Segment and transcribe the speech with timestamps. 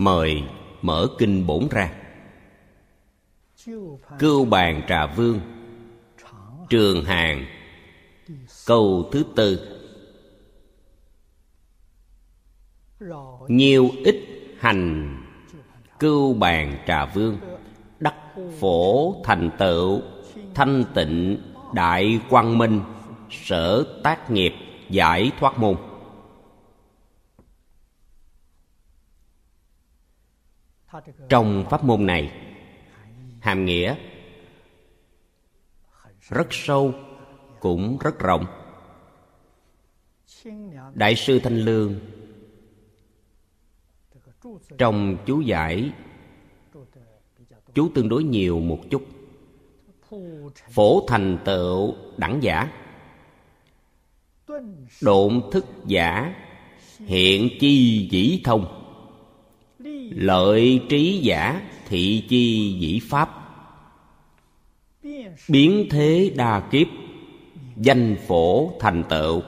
[0.00, 0.42] mời
[0.82, 1.92] mở kinh bổn ra.
[4.18, 5.40] Cưu bàn trà vương.
[6.68, 7.46] Trường hàng.
[8.66, 9.76] Câu thứ tư.
[13.48, 14.16] Nhiều ít
[14.58, 15.16] hành
[15.98, 17.38] cưu bàn trà vương.
[17.98, 18.14] Đắc
[18.60, 20.02] phổ thành tựu,
[20.54, 21.42] thanh tịnh,
[21.74, 22.80] đại quang minh,
[23.30, 24.52] sở tác nghiệp,
[24.90, 25.76] giải thoát môn.
[31.28, 32.32] Trong pháp môn này.
[33.40, 33.96] Hàm nghĩa
[36.20, 36.94] rất sâu,
[37.60, 38.46] cũng rất rộng.
[40.94, 41.94] Đại sư thanh lương
[44.78, 45.90] trong chú giải,
[47.74, 49.06] chú tương đối nhiều một chút.
[50.70, 52.72] Phổ thành tựu đẳng giả,
[55.02, 56.34] độn thức giả,
[56.98, 58.79] hiện chi dĩ thông
[60.10, 63.30] lợi trí giả, thị chi dĩ pháp.
[65.48, 66.86] Biến thế đa kiếp,
[67.76, 69.42] danh phổ thành tựu.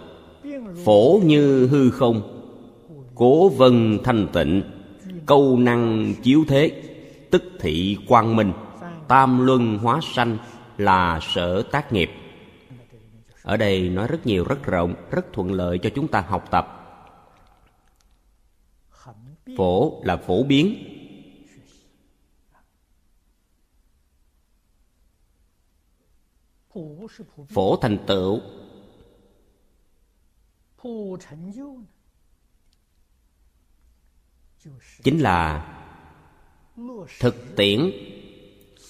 [0.84, 2.22] Phổ như hư không,
[3.14, 4.62] cố vân thanh tịnh.
[5.27, 6.82] Câu năng chiếu thế,
[7.30, 8.52] tức thị quang minh.
[9.08, 10.38] Tam luân hóa sanh
[10.78, 12.10] là sở tác nghiệp.
[13.42, 16.81] Ở đây nói rất nhiều, rất rộng, rất thuận lợi cho chúng ta học tập
[19.56, 20.89] phổ là phổ biến.
[27.49, 28.41] Phổ thành tựu.
[35.03, 35.69] Chính là
[37.21, 37.91] thực tiễn,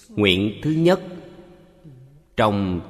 [0.09, 1.01] nguyện thứ nhất
[2.37, 2.81] trong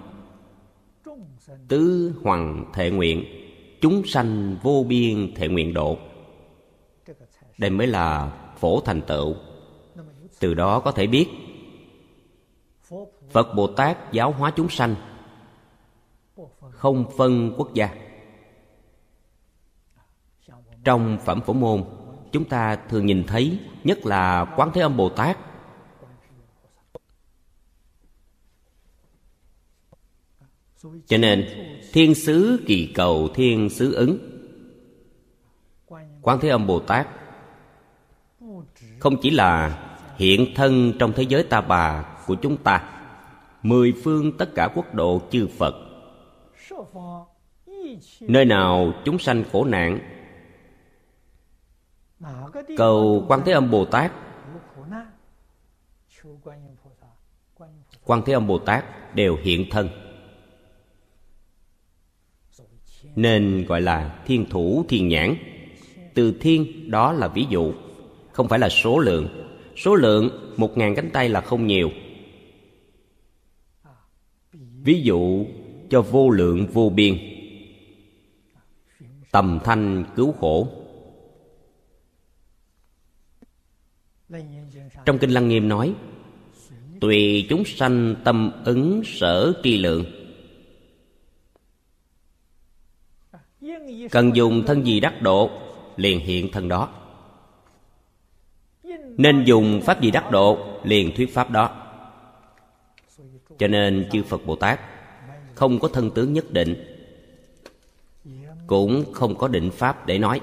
[1.68, 3.26] tứ hoàng thệ nguyện,
[3.81, 5.97] chúng sanh vô biên thệ nguyện độ
[7.58, 9.36] đây mới là phổ thành tựu.
[10.40, 11.28] Từ đó có thể biết,
[13.30, 14.96] phật bồ tát giáo hóa chúng sanh
[16.72, 17.90] không phân quốc gia.
[20.84, 21.84] Trong phẩm phổ môn,
[22.31, 25.38] chúng ta thường nhìn thấy nhất là quán thế âm bồ tát.
[31.08, 31.47] Cho nên,
[31.94, 34.18] thiên sứ kỳ cầu thiên sứ ứng,
[36.22, 37.08] quán thế âm bồ tát
[39.03, 39.80] không chỉ là
[40.18, 42.84] hiện thân trong thế giới ta bà của chúng ta,
[43.64, 45.75] mười phương tất cả quốc độ chư phật.
[48.22, 50.00] Nơi nào chúng sanh khổ nạn,
[52.78, 54.12] cầu quan thế âm bồ tát,
[58.06, 58.85] quan thế âm bồ tát
[59.16, 59.90] đều hiện thân.
[63.16, 65.35] Nên gọi là thiên thủ thiên nhãn.
[66.14, 67.74] Từ thiên đó là ví dụ
[68.34, 69.28] không phải là số lượng.
[69.78, 71.92] Số lượng một ngàn cánh tay là không nhiều.
[74.84, 75.46] Ví dụ
[75.90, 77.18] cho vô lượng vô biên.
[79.32, 80.68] Tầm thanh cứu khổ.
[85.06, 85.94] Trong kinh lăng nghiêm nói,
[87.02, 90.06] tùy chúng sanh tâm ứng sở tri lượng.
[94.12, 95.50] Cần dùng thân gì đắc độ,
[95.98, 97.03] liền hiện thân đó
[99.18, 101.79] nên dùng pháp gì đắc độ, liền thuyết pháp đó.
[103.57, 104.79] Cho nên chư phật bồ tát
[105.56, 106.85] không có thân tướng nhất định,
[108.68, 110.41] cũng không có định pháp để nói.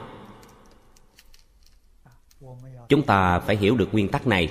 [2.89, 4.49] Chúng ta phải hiểu được nguyên tắc này.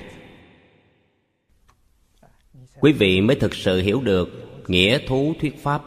[2.80, 4.28] Quý vị mới thực sự hiểu được
[4.66, 5.82] nghĩa thú thuyết pháp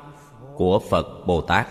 [0.55, 1.67] của phật bồ tát.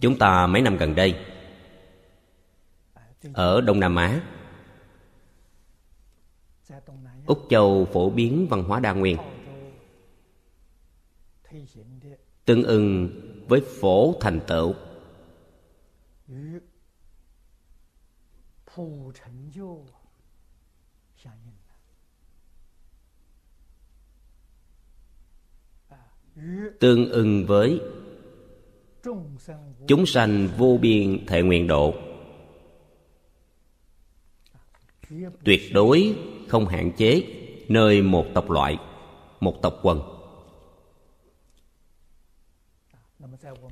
[0.00, 1.26] Chúng ta mấy năm gần đây,
[3.32, 4.20] ở đông nam á,
[7.26, 9.16] úc châu phổ biến văn hóa đa nguyên,
[12.44, 13.08] tương ưng
[13.48, 14.74] với phổ thành tựu.
[26.80, 27.80] Tương ưng với
[29.86, 31.94] chúng sanh vô biên thệ nguyện độ.
[35.44, 36.14] Tuyệt đối
[36.48, 37.22] không hạn chế
[37.68, 38.78] nơi một tộc loại,
[39.40, 40.00] một tộc quần.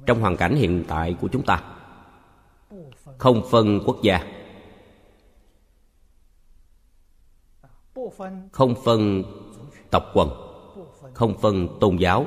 [0.06, 1.62] Trong hoàn cảnh hiện tại của chúng ta,
[3.19, 4.26] không phân quốc gia,
[8.53, 9.23] không phân
[9.91, 10.29] tộc quần,
[11.15, 12.26] không phân tôn giáo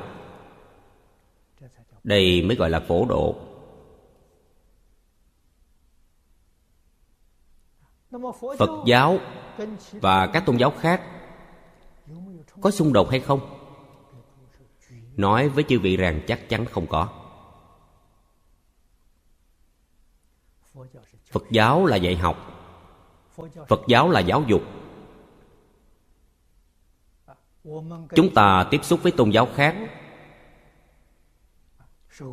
[2.04, 3.36] đây mới gọi là phổ độ.
[8.58, 9.18] Phật giáo
[9.92, 11.02] và các tôn giáo khác
[12.60, 13.40] có xung đột hay không?
[15.16, 17.08] Nói với chư vị rằng chắc chắn không có.
[21.30, 22.36] Phật giáo là dạy học,
[23.68, 24.62] phật giáo là giáo dục.
[28.14, 29.76] Chúng ta tiếp xúc với tôn giáo khác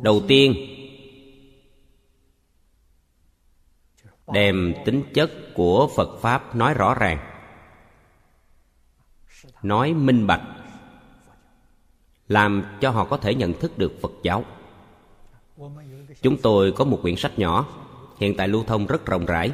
[0.02, 0.54] đầu tiên,
[4.32, 7.18] đem tính chất của phật pháp nói rõ ràng.
[9.62, 10.42] Nói minh bạch,
[12.28, 14.44] làm cho họ có thể nhận thức được phật giáo.
[16.22, 17.66] Chúng tôi có một quyển sách nhỏ,
[18.18, 19.50] hiện tại lưu thông rất rộng rãi.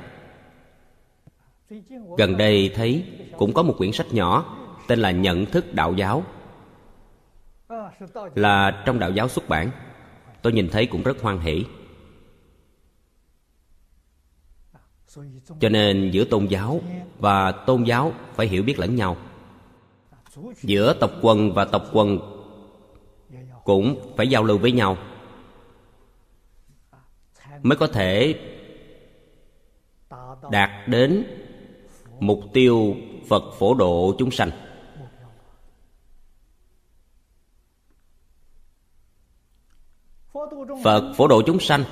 [2.19, 3.05] Gần đây thấy
[3.39, 4.57] cũng có một quyển sách nhỏ,
[4.89, 6.25] tên là nhận thức đạo giáo,
[8.35, 9.71] là trong đạo giáo xuất bản
[10.43, 11.65] tôi nhìn thấy cũng rất hoan hỷ.
[15.61, 16.81] Cho nên giữa tôn giáo
[17.19, 19.17] và tôn giáo phải hiểu biết lẫn nhau.
[20.63, 22.19] Giữa tộc quần và tộc quần
[23.65, 24.97] cũng phải giao lưu với nhau.
[27.63, 28.35] Mới có thể
[30.51, 31.25] đạt đến
[32.21, 32.97] mục tiêu
[33.29, 34.51] phật phổ độ chúng sanh.
[40.85, 41.85] Phật phổ độ chúng sanh.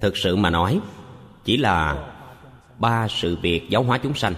[0.00, 0.80] Thực sự mà nói,
[1.44, 2.06] chỉ là
[2.78, 4.34] ba sự việc giáo hóa chúng sanh.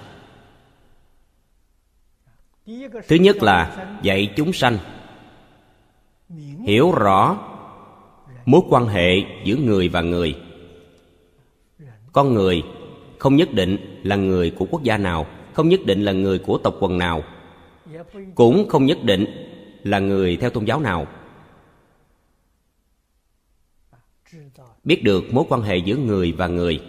[3.08, 4.78] Thứ nhất là dạy chúng sanh,
[6.66, 7.38] hiểu rõ
[8.44, 10.40] mối quan hệ giữa người và người.
[12.12, 12.62] Con người
[13.18, 16.58] không nhất định là người của quốc gia nào, không nhất định là người của
[16.58, 17.22] tộc quần nào
[18.34, 19.24] cũng không nhất định
[19.82, 21.06] là người theo tôn giáo nào.
[24.84, 26.80] Biết được mối quan hệ giữa người và người.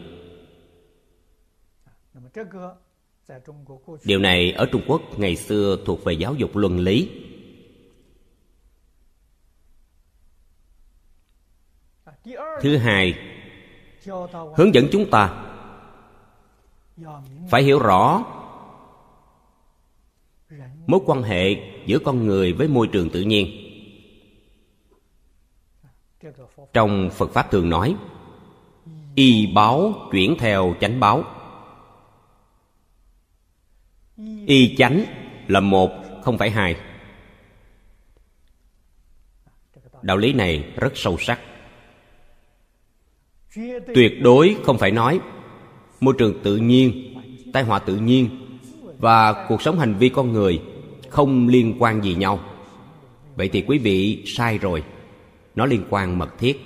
[4.03, 7.09] Điều này ở trung quốc ngày xưa thuộc về giáo dục luân lý.
[12.61, 13.13] Thứ hai,
[14.55, 15.47] hướng dẫn chúng ta
[17.49, 18.23] phải hiểu rõ
[20.87, 21.55] mối quan hệ
[21.85, 23.47] giữa con người với môi trường tự nhiên.
[26.73, 27.95] Trong phật pháp thường nói,
[29.15, 31.23] y báo chuyển theo chánh báo.
[34.45, 35.05] Y chánh
[35.47, 35.91] là một,
[36.23, 36.75] không phải hai.
[40.01, 41.39] Đạo lý này rất sâu sắc.
[43.95, 45.19] Tuyệt đối không phải nói
[45.99, 47.13] môi trường tự nhiên,
[47.53, 48.40] tai họa tự nhiên
[49.01, 50.61] và cuộc sống hành vi con người
[51.09, 52.39] không liên quan gì nhau.
[53.35, 54.83] Vậy thì quý vị sai rồi.
[55.55, 56.59] Nó liên quan mật thiết.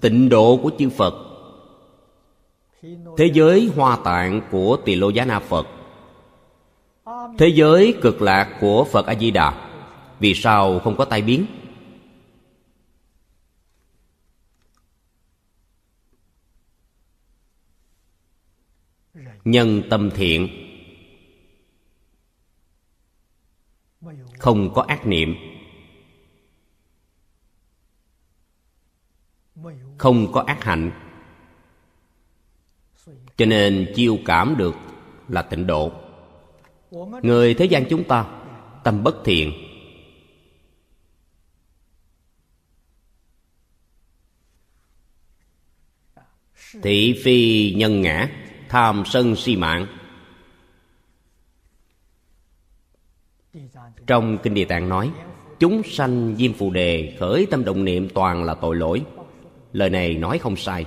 [0.00, 1.14] Tịnh độ của chư phật.
[3.16, 5.66] Thế giới hoa tạng của tỳ lô giá na phật.
[7.38, 9.70] Thế giới cực lạc của phật a di đà.
[10.20, 11.46] Vì sao không có tai biến?
[19.44, 20.48] Nhân tâm thiện.
[24.38, 25.34] Không có ác niệm.
[29.98, 30.90] Không có ác hạnh.
[33.36, 34.74] Cho nên chiêu cảm được
[35.28, 35.92] là tịnh độ.
[37.22, 38.42] Người thế gian chúng ta,
[38.84, 39.52] tâm bất thiện.
[46.82, 49.86] Thị phi nhân ngã tham sân si mạng.
[54.06, 55.10] Trong kinh địa tạng nói,
[55.58, 59.02] chúng sanh diêm phù đề khởi tâm động niệm toàn là tội lỗi.
[59.72, 60.86] Lời này nói không sai.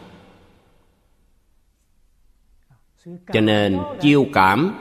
[3.34, 4.74] Cho nên chiêu cảm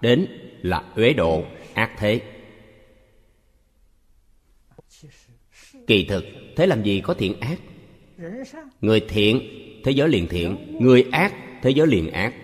[0.00, 0.26] đến
[0.62, 1.44] là uế độ,
[1.74, 2.20] ác thế.
[5.86, 6.24] Kỳ thực,
[6.56, 7.58] thế làm gì có thiện ác?
[8.80, 9.40] Người thiện,
[9.84, 10.76] thế giới liền thiện.
[10.80, 12.34] Người ác thế giới liền ác.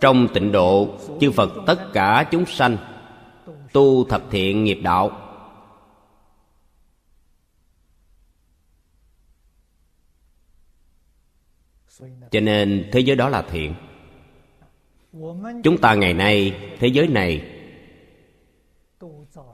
[0.00, 2.76] Trong tịnh độ, chư phật tất cả chúng sanh
[3.72, 5.20] tu thập thiện nghiệp đạo.
[12.30, 13.74] Cho nên thế giới đó là thiện.
[15.64, 17.50] Chúng ta ngày nay, thế giới này,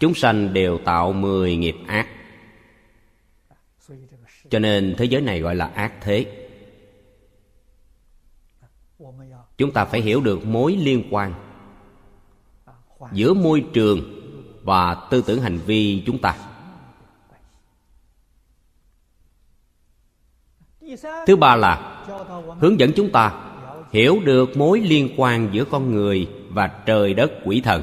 [0.01, 2.20] chúng sanh đều tạo mười nghiệp ác
[4.51, 6.47] cho nên thế giới này gọi là ác thế.
[9.59, 11.35] Chúng ta phải hiểu được mối liên quan
[13.13, 14.21] giữa môi trường
[14.63, 16.37] và tư tưởng hành vi chúng ta.
[21.27, 22.05] Thứ ba là
[22.61, 23.47] hướng dẫn chúng ta
[23.93, 27.83] hiểu được mối liên quan giữa con người và trời đất quỷ thần.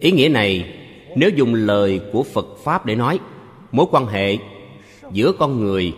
[0.00, 0.74] Ý nghĩa này
[1.18, 3.20] nếu dùng lời của phật pháp để nói,
[3.72, 4.38] mối quan hệ
[5.12, 5.96] giữa con người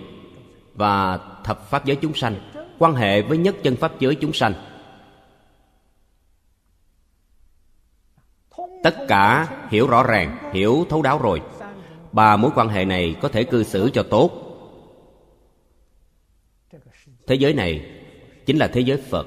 [0.74, 2.34] và thập pháp giới chúng sanh,
[2.78, 4.52] quan hệ với nhất chân pháp giới chúng sanh,
[8.82, 11.42] tất cả hiểu rõ ràng, hiểu thấu đáo rồi,
[12.12, 14.30] ba mối quan hệ này có thể cư xử cho tốt.
[17.26, 18.00] Thế giới này
[18.46, 19.26] chính là thế giới phật,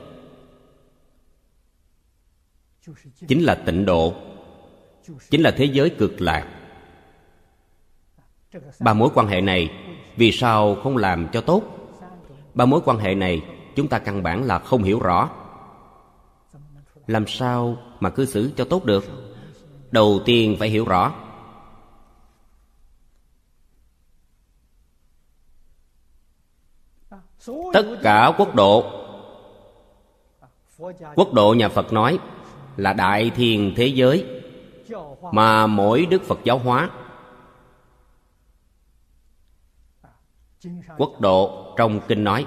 [3.28, 4.33] chính là tịnh độ
[5.29, 6.48] chính là thế giới cực lạc.
[8.79, 9.72] Ba mối quan hệ này
[10.15, 11.63] vì sao không làm cho tốt?
[12.53, 13.41] Ba mối quan hệ này
[13.75, 15.29] chúng ta căn bản là không hiểu rõ.
[17.07, 19.05] Làm sao mà cư xử cho tốt được?
[19.91, 21.13] Đầu tiên phải hiểu rõ.
[27.74, 29.00] Tất cả quốc độ.
[31.15, 32.19] Quốc độ nhà phật nói
[32.77, 34.33] là đại thiền thế giới
[35.32, 36.90] mà mỗi đức phật giáo hóa,
[40.98, 42.46] quốc độ trong kinh nói,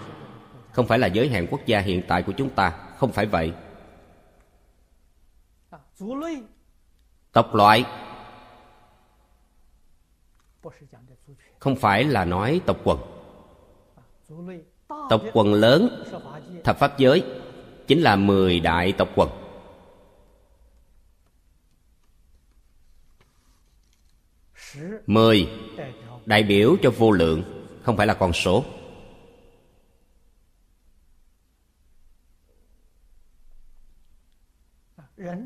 [0.73, 3.53] không phải là giới hạn quốc gia hiện tại của chúng ta, không phải vậy.
[7.33, 7.85] Tộc loại
[11.59, 12.99] không phải là nói tộc quần.
[14.89, 16.05] Tộc quần lớn,
[16.65, 17.25] thập pháp giới,
[17.87, 19.46] chính là mười đại tộc quần.
[25.07, 25.49] Mười
[26.27, 27.43] đại biểu cho vô lượng,
[27.83, 28.65] không phải là con số.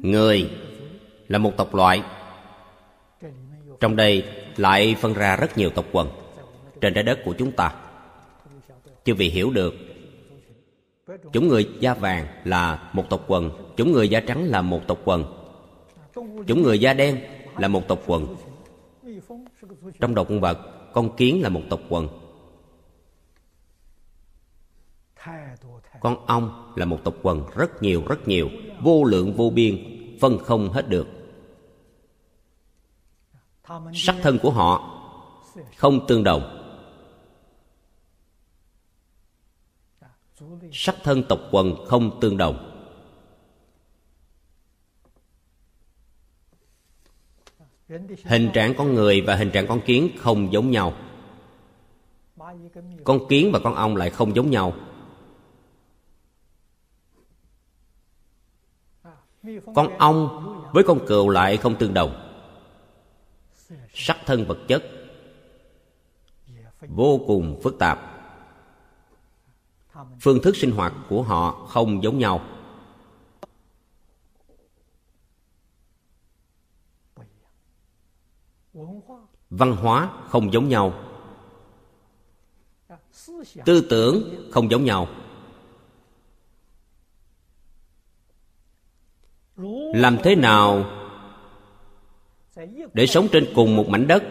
[0.03, 0.51] Người
[1.29, 2.03] là một tộc loại.
[3.81, 4.25] Trong đây
[4.57, 6.09] lại phân ra rất nhiều tộc quần
[6.81, 7.75] trên trái đất của chúng ta.
[9.05, 9.75] Chưa vì hiểu được,
[11.33, 14.99] chúng người da vàng là một tộc quần, chúng người da trắng là một tộc
[15.05, 15.25] quần,
[16.47, 17.21] chúng người da đen
[17.59, 18.37] là một tộc quần
[20.01, 20.59] trong động vật,
[20.93, 22.09] con kiến là một tộc quần.
[26.01, 28.49] Con ong là một tộc quần rất nhiều rất nhiều,
[28.83, 31.07] vô lượng, vô biên, phân không hết được.
[33.95, 34.97] Sắc thân của họ
[35.77, 36.57] không tương đồng.
[40.73, 42.70] Sắc thân tộc quần không tương đồng.
[48.25, 50.93] Hình trạng con người và hình trạng con kiến không giống nhau.
[53.05, 54.73] Con kiến và con ong lại không giống nhau.
[59.75, 60.29] Con ong
[60.73, 62.27] với con cừu lại không tương đồng.
[63.95, 64.85] Sắc thân vật chất
[66.89, 67.99] vô cùng phức tạp.
[70.21, 72.41] Phương thức sinh hoạt của họ không giống nhau.
[79.51, 80.93] Văn hóa không giống nhau.
[83.65, 85.09] Tư tưởng không giống nhau.
[89.95, 90.91] Làm thế nào
[92.93, 94.23] để sống trên cùng một mảnh đất?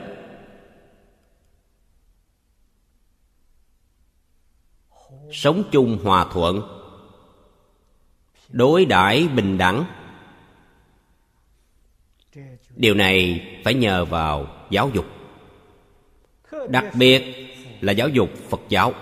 [5.32, 6.62] Sống chung hòa thuận.
[8.50, 9.86] Đối đãi bình đẳng.
[12.76, 15.06] Điều này phải nhờ vào giáo dục.
[16.70, 17.24] Đặc biệt
[17.82, 18.94] là giáo dục phật giáo.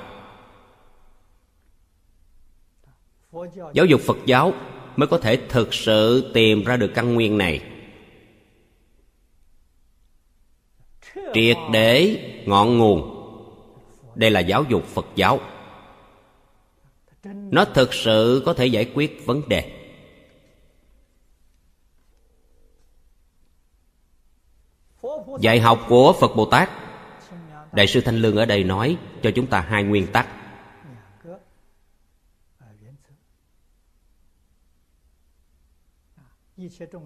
[3.74, 4.54] Giáo dục phật giáo
[4.96, 7.62] mới có thể thực sự tìm ra được căn nguyên này.
[11.34, 13.14] Triệt để ngọn nguồn.
[14.16, 15.40] Đây là giáo dục phật giáo.
[17.24, 19.77] Nó thực sự có thể giải quyết vấn đề.
[25.40, 26.70] Dạy học của phật bồ tát.
[27.72, 30.28] Đại sư thanh lương ở đây nói cho chúng ta hai nguyên tắc.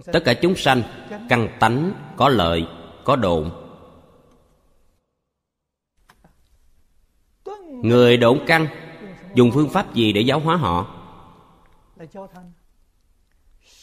[0.05, 0.83] Tất cả chúng sanh
[1.29, 2.65] căn tánh có lợi,
[3.03, 3.51] có độn.
[7.83, 8.67] Người độn căn
[9.35, 10.95] dùng phương pháp gì để giáo hóa họ?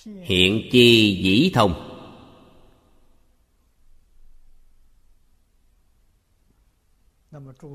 [0.05, 1.88] Hiện chi dĩ thông.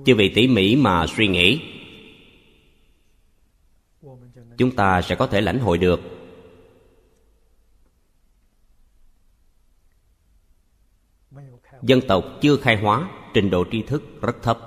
[0.05, 1.61] Chưa vị tỉ mỉ mà suy nghĩ,
[4.57, 5.99] chúng ta sẽ có thể lãnh hội được.
[11.81, 14.59] Dân tộc chưa khai hóa, trình độ tri thức rất thấp.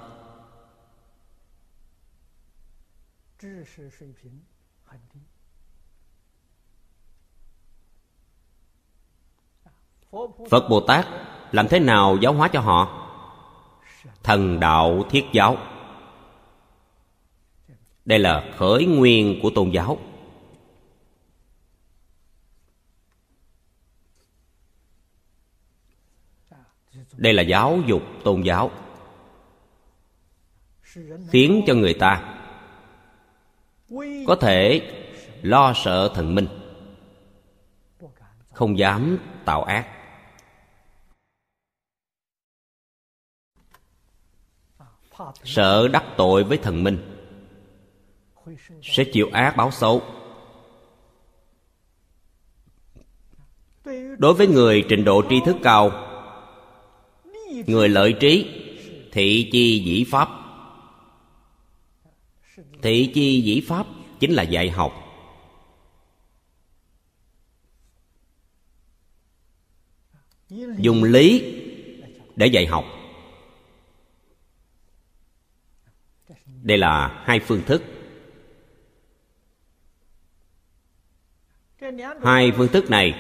[10.51, 11.07] Phật bồ tát
[11.53, 13.06] làm thế nào giáo hóa cho họ?
[14.23, 15.57] Thần đạo thiết giáo.
[18.05, 19.99] Đây là khởi nguyên của tôn giáo.
[27.13, 28.71] Đây là giáo dục tôn giáo,
[31.31, 32.39] khiến cho người ta
[34.27, 34.91] có thể
[35.43, 36.49] lo sợ thần minh,
[38.53, 39.96] không dám tạo ác.
[45.45, 46.99] Sợ đắc tội với thần minh,
[48.83, 50.03] sẽ chịu ác báo xấu.
[54.19, 55.91] Đối với người trình độ tri thức cao,
[57.67, 58.47] người lợi trí,
[59.13, 60.29] thị chi dĩ pháp.
[62.83, 63.87] Thị chi dĩ pháp
[64.21, 64.93] chính là dạy học.
[70.79, 71.55] Dùng lý
[72.37, 72.85] để dạy học.
[76.67, 77.83] Đây là hai phương thức.
[82.23, 83.15] Hai phương thức này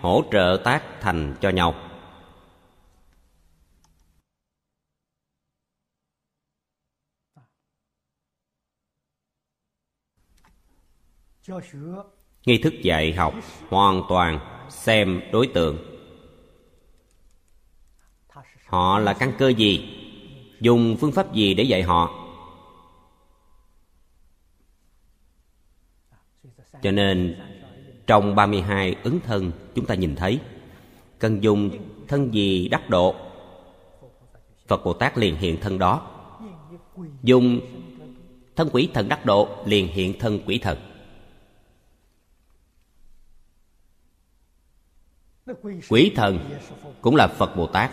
[0.00, 1.74] hỗ trợ tác thành cho nhau.
[12.46, 13.34] Nghi thức dạy học
[13.68, 15.78] hoàn toàn xem đối tượng.
[18.66, 19.98] Họ là căn cơ gì?
[20.60, 22.21] Dùng phương pháp gì để dạy họ?
[26.82, 27.36] Cho nên,
[28.06, 30.40] trong 32 ứng thân, chúng ta nhìn thấy
[31.18, 31.70] cần dùng
[32.08, 33.14] thân gì đắc độ?
[34.66, 36.10] Phật Bồ Tát liền hiện thân đó.
[37.22, 37.60] Dùng
[38.56, 40.78] thân quỷ thần đắc độ liền hiện thân quỷ thần.
[45.88, 46.38] Quỷ thần
[47.00, 47.90] cũng là Phật Bồ Tát.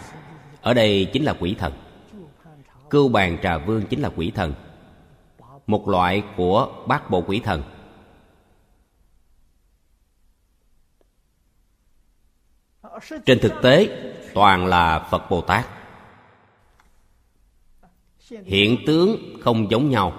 [0.62, 1.73] Ở đây chính là quỷ thần.
[2.89, 4.54] Cưu bàn trà vương chính là quỷ thần.
[5.67, 7.63] Một loại của bát bộ quỷ thần.
[13.26, 13.90] Trên thực tế,
[14.34, 15.68] toàn là phật bồ tát.
[18.46, 20.14] Hiện tướng không giống nhau.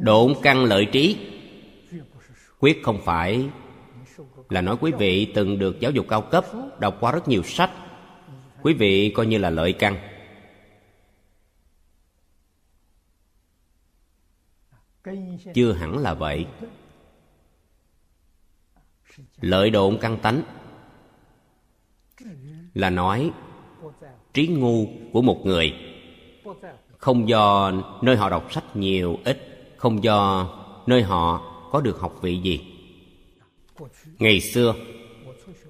[0.00, 1.18] Độn căn lợi trí,
[2.60, 3.48] quyết không phải
[4.48, 6.44] là nói quý vị từng được giáo dục cao cấp,
[6.78, 7.70] đọc qua rất nhiều sách.
[8.62, 10.15] Quý vị coi như là lợi căn.
[15.54, 16.46] Chưa hẳn là vậy.
[19.40, 20.42] Lợi độn căn tánh
[22.74, 23.30] là nói
[24.34, 25.74] trí ngu của một người.
[26.98, 29.38] Không do nơi họ đọc sách nhiều, ít,
[29.76, 30.48] không do
[30.86, 32.60] nơi họ có được học vị gì.
[34.18, 34.74] Ngày xưa,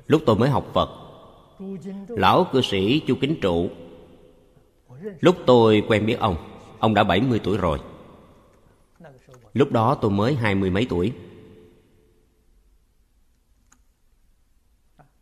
[0.06, 0.90] lúc tôi mới học phật,
[2.08, 3.70] lão cư sĩ chu kính trụ,
[5.20, 6.36] lúc tôi quen biết ông
[6.78, 7.78] ông đã 70 tuổi rồi.
[9.56, 11.12] Lúc đó tôi mới hai mươi mấy tuổi.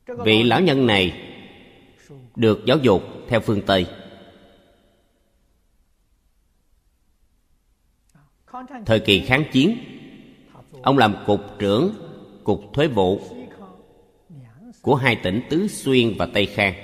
[0.07, 1.31] Vị lão nhân này
[2.37, 3.87] Được giáo dục theo phương Tây.
[8.87, 9.79] Thời kỳ kháng chiến,
[10.83, 11.95] Ông làm cục trưởng
[12.45, 13.21] Cục thuế vụ
[14.83, 16.75] Của hai tỉnh Tứ Xuyên và Tây Khang.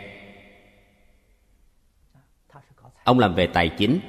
[3.04, 4.00] Ông làm về tài chính.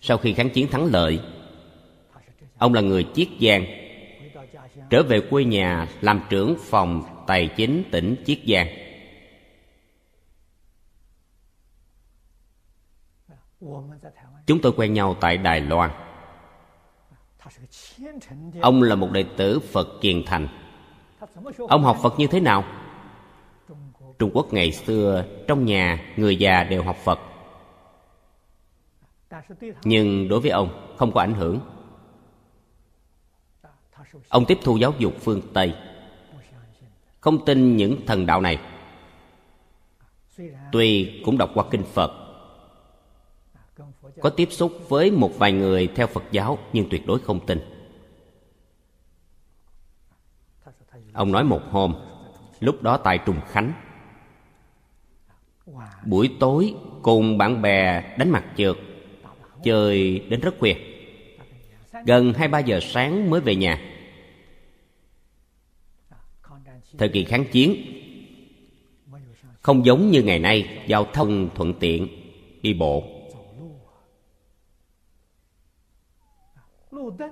[0.00, 1.20] Sau khi kháng chiến thắng lợi
[2.58, 3.64] ông là người chiết giang.
[4.90, 8.66] Trở về quê nhà làm trưởng phòng tài chính tỉnh chiết giang.
[14.46, 15.90] Chúng tôi quen nhau tại đài loan.
[18.60, 20.48] Ông là một đệ tử phật kiền thành.
[21.68, 22.64] Ông học phật như thế nào?
[24.18, 27.18] Trung quốc ngày xưa trong nhà người già đều học phật.
[29.84, 31.60] Nhưng đối với ông không có ảnh hưởng
[34.28, 35.74] ông tiếp thu giáo dục phương tây.
[37.20, 38.58] Không tin những thần đạo này.
[40.72, 42.12] Tuy cũng đọc qua kinh phật.
[44.20, 47.60] Có tiếp xúc với một vài người theo phật giáo, nhưng tuyệt đối không tin.
[51.12, 51.94] Ông nói một hôm,
[52.60, 53.72] lúc đó tại trùng khánh.
[56.04, 58.76] Buổi tối, cùng bạn bè đánh mặt trượt,
[59.62, 60.74] chơi đến rất khuya.
[62.06, 63.93] Gần hai ba giờ sáng mới về nhà
[66.98, 67.76] thời kỳ kháng chiến,
[69.60, 72.08] không giống như ngày nay, giao thông thuận tiện,
[72.62, 73.04] đi bộ.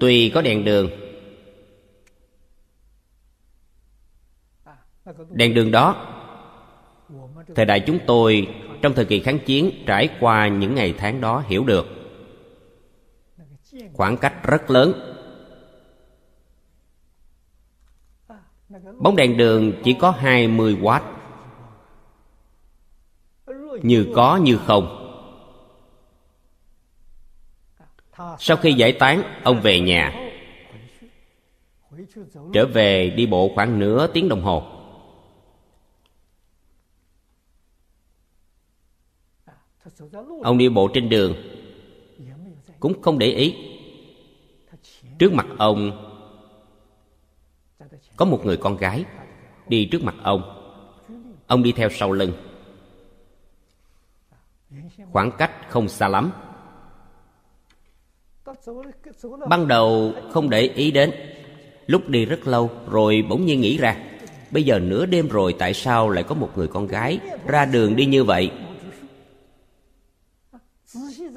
[0.01, 0.91] Tuy có đèn đường
[5.31, 6.07] đèn đường đó,
[7.55, 8.49] thời đại chúng tôi
[8.83, 11.87] trong thời kỳ kháng chiến trải qua những ngày tháng đó hiểu được.
[13.93, 15.12] Khoảng cách rất lớn.
[18.99, 21.01] Bóng đèn đường chỉ có 20W
[23.83, 24.99] như có, như không.
[28.39, 30.31] Sau khi giải tán, ông về nhà.
[32.53, 34.63] Trở về đi bộ khoảng nửa tiếng đồng hồ.
[40.43, 41.35] Ông đi bộ trên đường.
[42.81, 43.55] Cũng không để ý.
[45.19, 46.12] Trước mặt ông
[48.17, 49.05] có một người con gái
[49.69, 50.43] đi trước mặt ông.
[51.47, 52.33] Ông đi theo sau lưng.
[55.13, 56.33] Khoảng cách không xa lắm.
[59.49, 61.11] Ban đầu không để ý đến.
[61.87, 63.97] Lúc đi rất lâu rồi bỗng nhiên nghĩ ra,
[64.51, 67.97] bây giờ nửa đêm rồi tại sao lại có một người con gái ra đường
[67.97, 68.51] đi như vậy?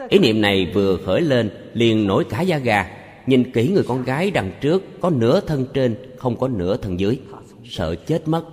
[0.10, 4.04] Ý niệm này vừa khởi lên liền nổi cả da gà nhìn kỹ người con
[4.04, 7.20] gái đằng trước, có nửa thân trên, không có nửa thân dưới.
[7.64, 8.46] Sợ chết mất.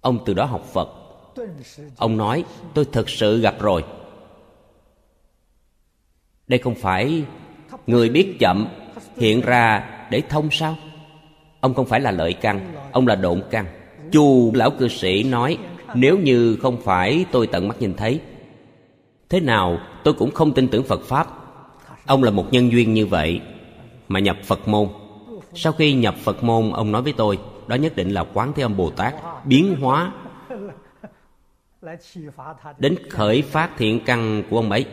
[0.00, 0.88] Ông từ đó học phật.
[1.96, 3.84] Ông nói, tôi thực sự gặp rồi.
[6.46, 7.24] Đây không phải
[7.86, 8.68] người biết chậm,
[9.16, 10.76] hiện ra để thông sao?
[11.60, 13.66] Ông không phải là lợi căn, ông là độn căn.
[14.12, 15.58] Chu lão cư sĩ nói,
[15.94, 18.20] nếu như không phải tôi tận mắt nhìn thấy
[19.28, 21.28] thế nào, tôi cũng không tin tưởng phật pháp.
[22.06, 23.40] Ông là một nhân duyên như vậy
[24.08, 24.88] mà nhập phật môn.
[25.54, 28.62] Sau khi nhập phật môn, ông nói với tôi, đó nhất định là quán thế
[28.62, 29.14] âm bồ tát,
[29.44, 30.12] biến hóa
[32.78, 34.86] đến khởi phát thiện căn của ông ấy.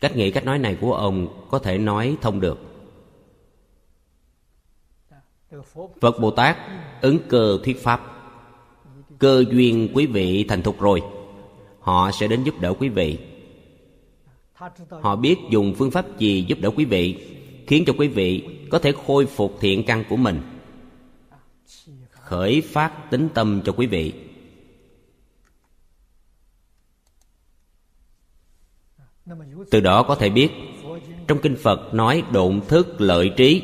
[0.00, 2.58] Cách nghĩ, cách nói này của ông có thể nói thông được.
[6.00, 6.56] Phật bồ tát
[7.00, 8.19] ứng cơ thuyết pháp
[9.20, 11.02] cơ duyên quý vị thành thục rồi.
[11.80, 13.18] Họ sẽ đến giúp đỡ quý vị.
[15.02, 17.16] Họ biết dùng phương pháp gì giúp đỡ quý vị,
[17.66, 20.40] khiến cho quý vị có thể khôi phục thiện căn của mình.
[22.10, 24.12] Khởi phát tính tâm cho quý vị.
[29.70, 30.48] Từ đó có thể biết,
[31.26, 33.62] trong kinh phật nói độn thức lợi trí,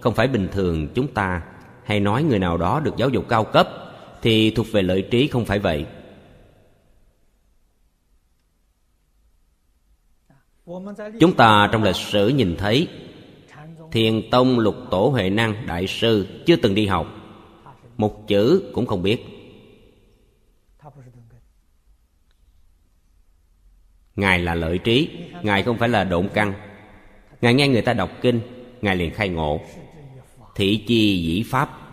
[0.00, 1.42] không phải bình thường chúng ta
[1.84, 3.68] hay nói người nào đó được giáo dục cao cấp
[4.26, 5.86] thì thuộc về lợi trí không phải vậy.
[11.20, 12.88] Chúng ta trong lịch sử nhìn thấy,
[13.92, 17.06] thiền tông lục tổ huệ năng đại sư chưa từng đi học.
[17.96, 19.24] Một chữ cũng không biết.
[24.16, 25.08] Ngài là lợi trí,
[25.42, 26.52] ngài không phải là độn căn.
[27.40, 28.40] Ngài nghe người ta đọc kinh,
[28.82, 29.60] ngài liền khai ngộ.
[30.54, 31.85] Thị chi dĩ pháp.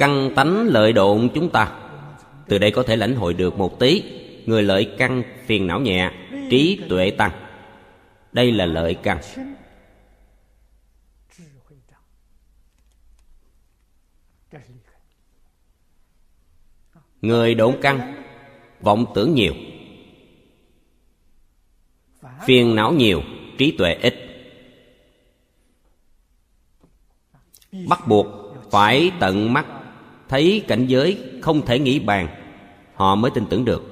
[0.00, 1.72] Căn tánh lợi độn chúng ta.
[2.48, 4.02] Từ đây có thể lãnh hội được một tí,
[4.46, 6.10] người lợi căn phiền não nhẹ,
[6.50, 7.30] trí tuệ tăng.
[8.32, 9.20] Đây là lợi căn
[17.22, 18.22] người độn căn
[18.80, 19.54] vọng tưởng nhiều.
[22.46, 23.22] Phiền não nhiều,
[23.58, 24.14] trí tuệ ít.
[27.88, 28.26] Bắt buộc
[28.70, 29.66] phải tận mắt
[30.30, 32.28] thấy cảnh giới không thể nghĩ bàn,
[32.94, 33.82] họ mới tin tưởng được.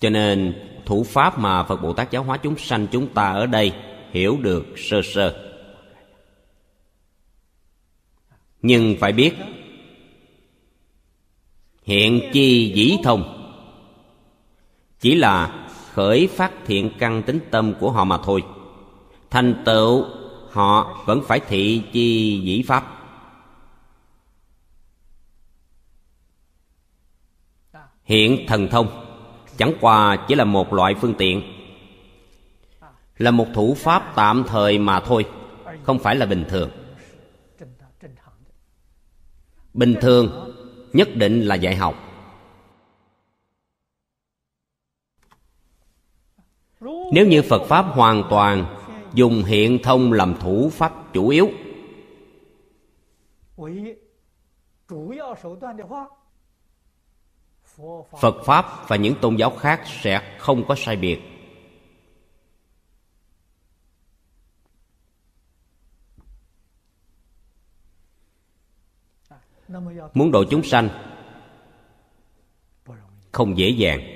[0.00, 0.54] Cho nên,
[0.86, 3.72] thủ pháp mà phật bồ tát giáo hóa chúng sanh chúng ta ở đây
[4.10, 5.52] hiểu được sơ sơ.
[8.62, 9.34] Nhưng phải biết,
[11.82, 13.52] hiện chi dĩ thông,
[15.00, 15.65] chỉ là
[15.96, 18.44] khởi phát thiện căn tính tâm của họ mà thôi.
[19.30, 20.04] Thành tựu,
[20.50, 22.92] họ vẫn phải thị chi dĩ pháp.
[28.04, 28.88] Hiện thần thông,
[29.56, 31.42] chẳng qua chỉ là một loại phương tiện,
[33.18, 35.24] là một thủ pháp tạm thời mà thôi,
[35.82, 36.70] không phải là bình thường.
[39.74, 40.54] Bình thường,
[40.92, 42.05] nhất định là dạy học.
[47.12, 48.76] Nếu như phật pháp hoàn toàn
[49.14, 51.50] dùng hiện thông làm thủ pháp chủ yếu.
[58.20, 61.20] Phật pháp và những tôn giáo khác sẽ không có sai biệt.
[70.14, 70.88] Muốn độ chúng sanh
[73.32, 74.15] không dễ dàng.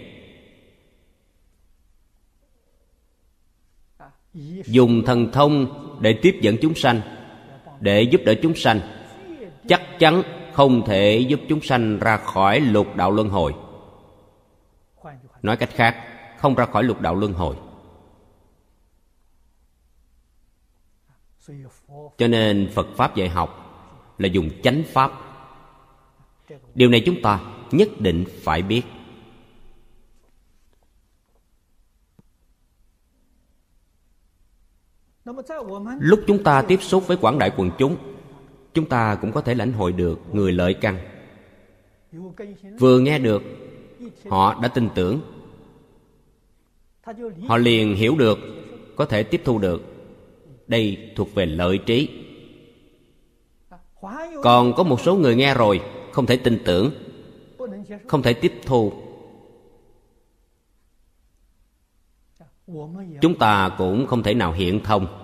[4.64, 5.66] Dùng thần thông
[6.00, 7.00] để tiếp dẫn chúng sanh,
[7.80, 8.80] để giúp đỡ chúng sanh.
[9.68, 13.54] Chắc chắn không thể giúp chúng sanh ra khỏi lục đạo luân hồi.
[15.42, 15.96] Nói cách khác,
[16.38, 17.56] không ra khỏi lục đạo luân hồi.
[22.18, 23.66] Cho nên phật pháp dạy học
[24.18, 25.12] là dùng chánh pháp.
[26.74, 27.40] Điều này chúng ta
[27.70, 28.82] nhất định phải biết.
[36.00, 37.96] Lúc chúng ta tiếp xúc với quảng đại quần chúng
[38.74, 40.98] chúng ta cũng có thể lãnh hội được người lợi căn.
[42.78, 43.42] Vừa nghe được,
[44.28, 45.20] họ đã tin tưởng.
[47.48, 48.38] Họ liền hiểu được,
[48.96, 49.82] có thể tiếp thu được.
[50.66, 52.08] Đây thuộc về lợi trí.
[54.42, 55.80] Còn có một số người nghe rồi,
[56.12, 56.90] không thể tin tưởng,
[58.06, 58.92] không thể tiếp thu.
[63.20, 65.19] Chúng ta cũng không thể nào hiện thông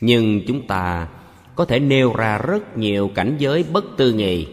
[0.00, 1.08] nhưng chúng ta
[1.54, 4.48] có thể nêu ra rất nhiều cảnh giới bất tư nghị.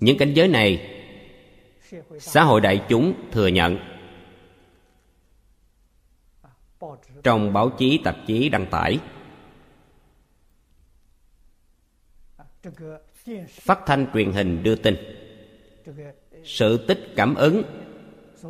[0.00, 1.02] Những cảnh giới này,
[2.18, 3.78] xã hội đại chúng thừa nhận.
[7.22, 8.98] Trong báo chí, tạp chí đăng tải,
[13.50, 14.96] phát thanh truyền hình đưa tin,
[16.44, 17.62] sự tích cảm ứng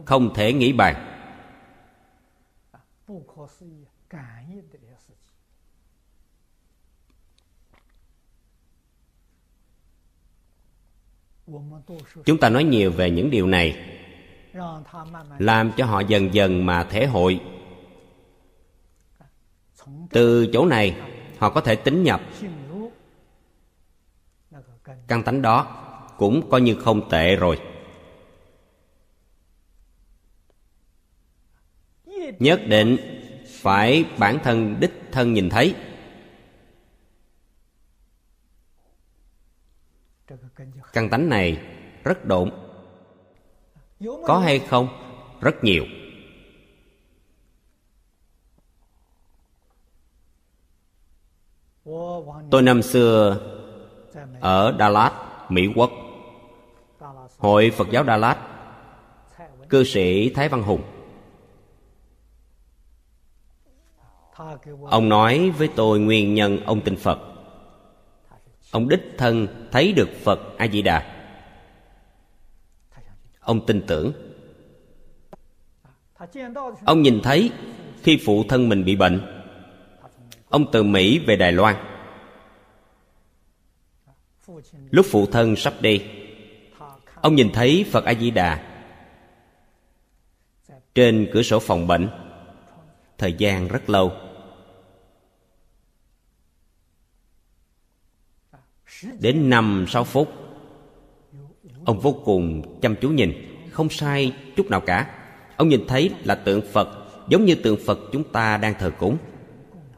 [0.04, 1.08] không thể nghĩ bàn.
[12.24, 13.76] Chúng ta nói nhiều về những điều này,
[15.38, 17.40] làm cho họ dần dần mà thể hội.
[20.10, 20.96] Từ chỗ này,
[21.38, 22.20] họ có thể tính nhập.
[25.06, 25.86] Căn tánh đó
[26.18, 27.58] cũng coi như không tệ rồi.
[32.38, 32.96] Nhất định
[33.46, 35.74] phải bản thân đích thân nhìn thấy.
[40.92, 41.60] Căn tánh này
[42.04, 42.50] rất độn.
[44.26, 44.88] Có hay không?
[45.40, 45.84] Rất nhiều.
[52.50, 53.40] Tôi năm xưa
[54.40, 55.12] ở Dallas
[55.48, 55.90] Mỹ Quốc.
[57.38, 58.36] Hội Phật giáo Dallas
[59.68, 60.82] Cư sĩ Thái Văn Hùng.
[64.86, 67.31] Ông nói với tôi nguyên nhân ông tin Phật.
[68.72, 71.26] Ông đích thân thấy được Phật A-di-đà.
[73.40, 74.12] Ông tin tưởng.
[76.84, 77.50] Ông nhìn thấy
[78.02, 79.20] khi phụ thân mình bị bệnh.
[80.48, 81.76] Ông từ Mỹ về Đài Loan.
[84.90, 86.02] Lúc phụ thân sắp đi,
[87.14, 88.62] Ông nhìn thấy Phật A-di-đà
[90.94, 92.08] Trên cửa sổ phòng bệnh.
[93.18, 94.12] Thời gian rất lâu.
[99.18, 100.32] Đến năm sáu phút,
[101.84, 103.32] Ông vô cùng chăm chú nhìn,
[103.70, 105.10] Không sai chút nào cả.
[105.56, 106.88] Ông nhìn thấy là tượng Phật,
[107.28, 109.16] Giống như tượng Phật chúng ta đang thờ cúng.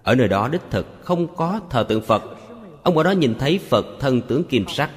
[0.02, 2.22] Ở nơi đó, đích thực không có thờ tượng Phật.
[2.82, 4.90] Ông ở đó nhìn thấy Phật thân tướng kim sắc.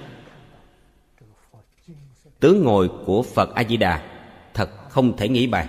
[2.40, 4.02] Tướng ngồi của Phật A-di-đà,
[4.54, 5.68] Thật không thể nghĩ bàn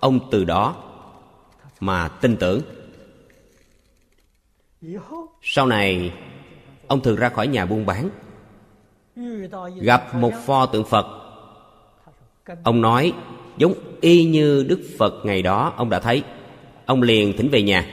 [0.00, 0.93] Ông từ đó
[1.84, 2.60] mà tin tưởng.
[5.42, 6.12] Sau này,
[6.86, 8.10] ông thường ra khỏi nhà buôn bán,
[9.80, 11.06] gặp một pho tượng phật.
[12.62, 13.12] Ông nói,
[13.56, 16.22] giống y như đức phật ngày đó, ông đã thấy.
[16.86, 17.86] Ông liền thỉnh về nhà.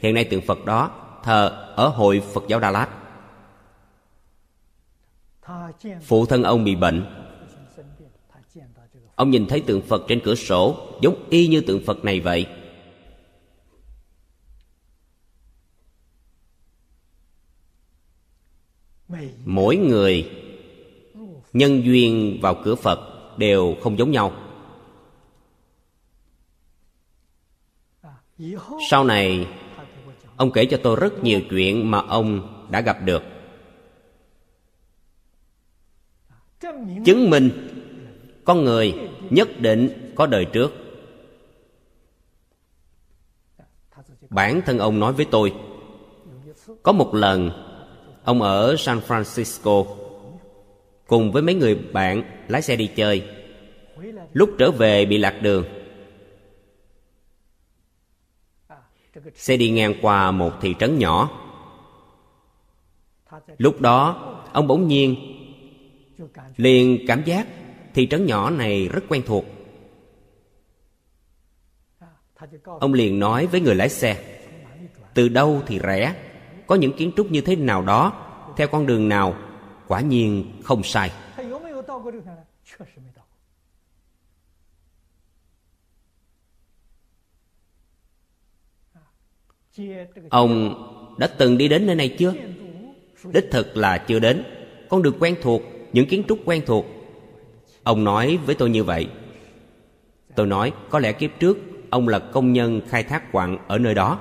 [0.00, 0.90] Hiện nay tượng phật đó
[1.24, 2.88] thờ ở hội phật giáo đà lạt.
[6.02, 7.04] Phụ thân ông bị bệnh.
[9.14, 12.46] Ông nhìn thấy tượng phật trên cửa sổ, giống y như tượng phật này vậy.
[19.44, 20.30] Mỗi người
[21.52, 23.00] nhân duyên vào cửa phật
[23.38, 24.32] đều không giống nhau.
[28.90, 29.46] Sau này,
[30.36, 33.22] ông kể cho tôi rất nhiều chuyện mà ông đã gặp được.
[37.04, 37.50] Chứng minh
[38.44, 38.94] con người
[39.30, 40.72] nhất định có đời trước.
[44.30, 45.54] Bản thân ông nói với tôi,
[46.82, 47.67] có một lần
[48.28, 49.96] ông ở san francisco.
[51.06, 53.28] Cùng với mấy người bạn lái xe đi chơi.
[54.32, 55.64] Lúc trở về bị lạc đường.
[59.34, 61.30] Xe đi ngang qua một thị trấn nhỏ.
[63.58, 65.16] Lúc đó, ông bỗng nhiên
[66.56, 67.46] liền cảm giác
[67.94, 69.44] thị trấn nhỏ này rất quen thuộc.
[72.64, 74.40] Ông liền nói với người lái xe,
[75.14, 76.27] từ đâu thì rẻ?
[76.68, 78.12] Có những kiến trúc như thế nào đó,
[78.56, 79.34] theo con đường nào,
[79.86, 81.10] quả nhiên không sai.
[90.30, 90.74] Ông
[91.18, 92.34] đã từng đi đến nơi này chưa?
[93.24, 94.44] Đích thực là chưa đến.
[94.88, 96.86] Con đường quen thuộc, những kiến trúc quen thuộc.
[97.82, 99.08] Ông nói với tôi như vậy.
[100.34, 101.58] Tôi nói, có lẽ kiếp trước,
[101.90, 104.20] ông là công nhân khai thác quặng ở nơi đó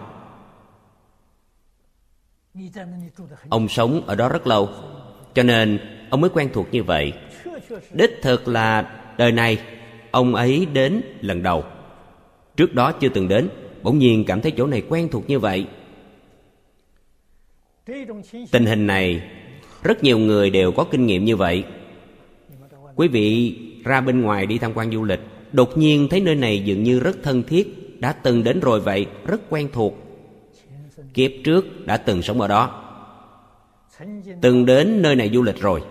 [3.50, 4.70] ông sống ở đó rất lâu,
[5.34, 7.14] cho nên ông mới quen thuộc như vậy.
[7.94, 9.58] Đích thực là đời này,
[10.12, 11.64] ông ấy đến lần đầu.
[12.58, 13.50] Trước đó chưa từng đến,
[13.84, 15.66] bỗng nhiên cảm thấy chỗ này quen thuộc như vậy.
[18.52, 19.22] Tình hình này,
[19.84, 21.64] rất nhiều người đều có kinh nghiệm như vậy.
[22.96, 25.20] Quý vị ra bên ngoài đi tham quan du lịch,
[25.52, 29.06] đột nhiên thấy nơi này dường như rất thân thiết, đã từng đến rồi vậy,
[29.28, 30.07] rất quen thuộc
[31.18, 32.84] kiếp trước đã từng sống ở đó.
[34.42, 35.84] Từng đến nơi này du lịch rồi.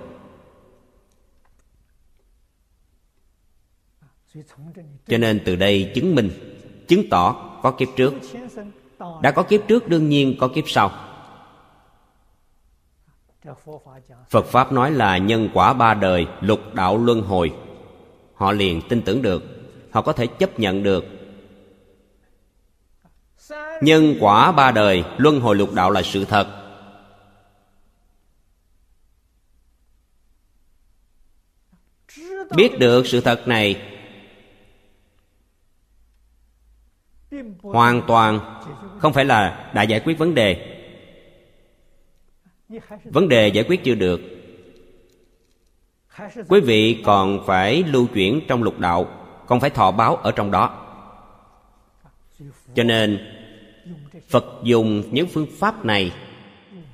[5.09, 6.31] Cho nên từ đây chứng minh,
[6.89, 8.15] chứng tỏ có kiếp trước.
[9.23, 10.91] Đã có kiếp trước đương nhiên có kiếp sau.
[14.31, 17.53] Phật pháp nói là nhân quả ba đời lục đạo luân hồi.
[18.35, 19.43] Họ liền tin tưởng được,
[19.91, 21.16] họ có thể chấp nhận được
[23.81, 26.63] nhân quả ba đời, luân hồi lục đạo là sự thật.
[32.57, 33.83] Biết được sự thật này,
[37.63, 38.61] hoàn toàn
[38.99, 40.73] không phải là đã giải quyết vấn đề.
[43.05, 44.21] Vấn đề giải quyết chưa được.
[46.49, 49.09] Quý vị còn phải lưu chuyển trong lục đạo
[49.47, 50.83] còn phải thọ báo ở trong đó.
[52.75, 53.36] Cho nên
[54.29, 56.13] phật dùng những phương pháp này.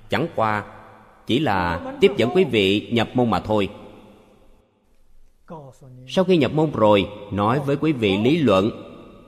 [0.09, 0.65] Chẳng qua,
[1.27, 3.69] chỉ là tiếp dẫn quý vị nhập môn mà thôi.
[6.09, 8.71] Sau khi nhập môn rồi, nói với quý vị lý luận,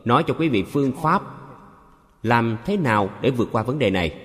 [0.04, 1.22] nói cho quý vị phương pháp,
[2.22, 4.20] làm thế nào để vượt qua vấn đề này.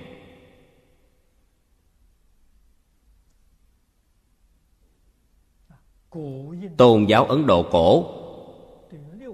[6.77, 8.05] Tôn giáo ấn độ cổ,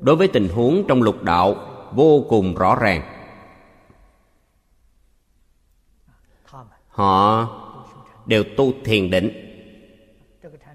[0.02, 1.56] đối với tình huống trong lục đạo
[1.92, 3.15] vô cùng rõ ràng.
[6.96, 7.48] Họ
[8.26, 9.32] đều tu thiền định.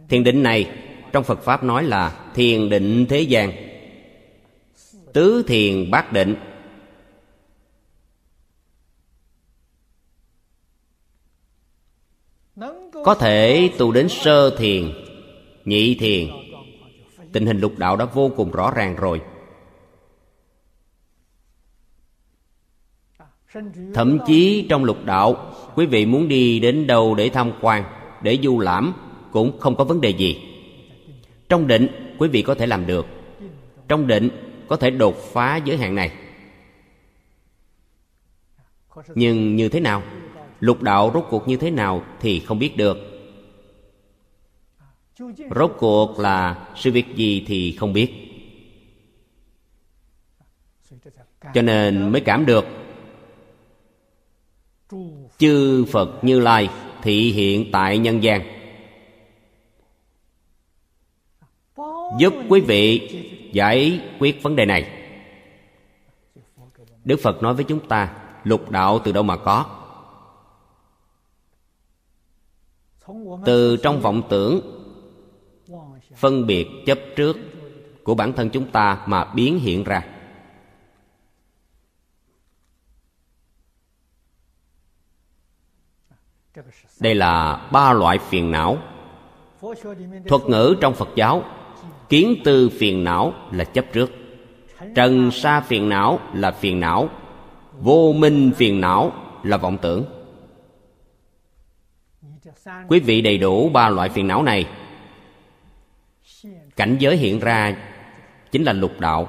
[0.09, 0.71] Thiền định này
[1.13, 3.53] trong phật pháp nói là thiền định thế gian,
[5.13, 6.35] tứ thiền bát định.
[13.05, 14.93] Có thể tu đến sơ thiền,
[15.65, 16.29] nhị thiền,
[17.33, 19.21] tình hình lục đạo đã vô cùng rõ ràng rồi.
[23.95, 27.85] Thậm chí trong lục đạo, quý vị muốn đi đến đâu để tham quan,
[28.23, 28.93] để du lãm
[29.33, 30.39] cũng không có vấn đề gì.
[31.49, 33.07] Trong định, quý vị có thể làm được.
[33.89, 34.29] Trong định,
[34.69, 36.13] có thể đột phá giới hạn này.
[39.15, 40.03] Nhưng như thế nào?
[40.61, 42.99] Lục đạo rốt cuộc như thế nào thì không biết được.
[45.57, 48.13] Rốt cuộc là sự việc gì thì không biết.
[51.55, 52.80] Cho nên mới cảm được
[55.39, 56.69] chư phật như lai
[57.03, 58.43] thị hiện tại nhân gian.
[62.19, 63.09] Giúp quý vị
[63.53, 64.97] giải quyết vấn đề này.
[67.05, 68.15] Đức phật nói với chúng ta,
[68.45, 69.67] lục đạo từ đâu mà có?
[73.45, 74.61] Từ trong vọng tưởng,
[76.17, 77.37] phân biệt chấp trước
[78.05, 80.20] của bản thân chúng ta mà biến hiện ra.
[87.01, 88.79] Đây là ba loại phiền não.
[90.29, 91.45] Thuật ngữ trong phật giáo,
[92.09, 94.11] kiến tư phiền não là chấp trước.
[94.95, 97.09] Trần sa phiền não là phiền não.
[97.81, 100.05] Vô minh phiền não là vọng tưởng.
[102.89, 104.67] Quý vị đầy đủ ba loại phiền não này.
[106.77, 107.77] Cảnh giới hiện ra
[108.51, 109.29] chính là lục đạo.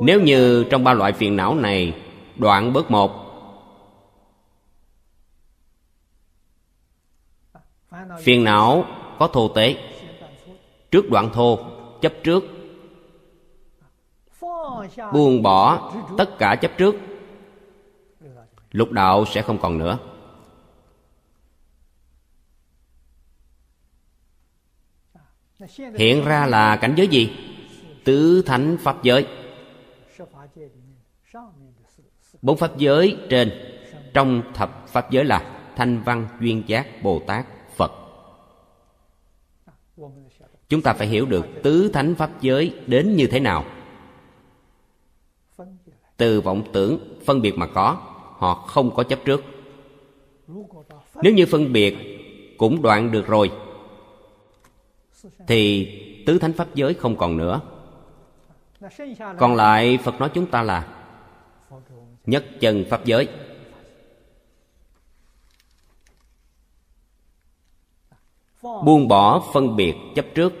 [0.00, 1.94] Nếu như trong ba loại phiền não này,
[2.36, 3.27] đoạn bớt một
[8.20, 8.84] phiền não
[9.18, 9.76] có thô tế.
[10.90, 11.58] Trước đoạn thô,
[12.00, 12.44] chấp trước.
[15.12, 16.94] Buông bỏ tất cả chấp trước.
[18.70, 19.98] Lục đạo sẽ không còn nữa.
[25.98, 27.36] Hiện ra là cảnh giới gì?
[28.04, 29.26] Tứ thánh pháp giới.
[32.42, 33.50] Bốn pháp giới trên,
[34.14, 37.46] trong thập pháp giới là thanh văn duyên giác bồ tát
[37.76, 37.92] phật
[40.68, 43.64] chúng ta phải hiểu được tứ thánh pháp giới đến như thế nào.
[46.16, 47.96] Từ vọng tưởng, phân biệt mà có,
[48.36, 49.44] họ không có chấp trước.
[51.22, 51.96] Nếu như phân biệt
[52.58, 53.50] cũng đoạn được rồi,
[55.46, 55.86] thì
[56.26, 57.60] tứ thánh pháp giới không còn nữa.
[59.38, 60.88] Còn lại phật nói chúng ta là
[62.26, 63.28] nhất chân pháp giới.
[68.84, 70.52] Buông bỏ phân biệt chấp trước.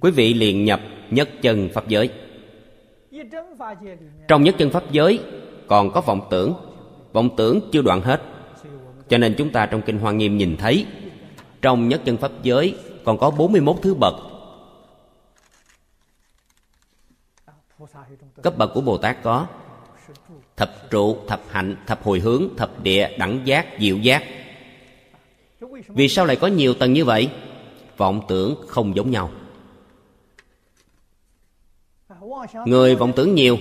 [0.00, 0.80] Quý vị liền nhập
[1.10, 2.10] nhất chân pháp giới.
[4.28, 5.20] Trong nhất chân pháp giới
[5.66, 6.54] còn có vọng tưởng.
[7.12, 8.22] Vọng tưởng chưa đoạn hết.
[9.08, 10.86] Cho nên chúng ta trong kinh hoa nghiêm nhìn thấy,
[11.62, 14.14] trong nhất chân pháp giới còn có 41 thứ bậc.
[18.42, 19.46] Cấp bậc của bồ tát có
[20.56, 24.22] thập trụ, thập hạnh, thập hồi hướng, thập địa, đẳng giác, diệu giác
[25.88, 27.30] vì sao lại có nhiều tầng như vậy?
[27.96, 29.30] Vọng tưởng không giống nhau.
[32.66, 33.58] Người vọng tưởng nhiều,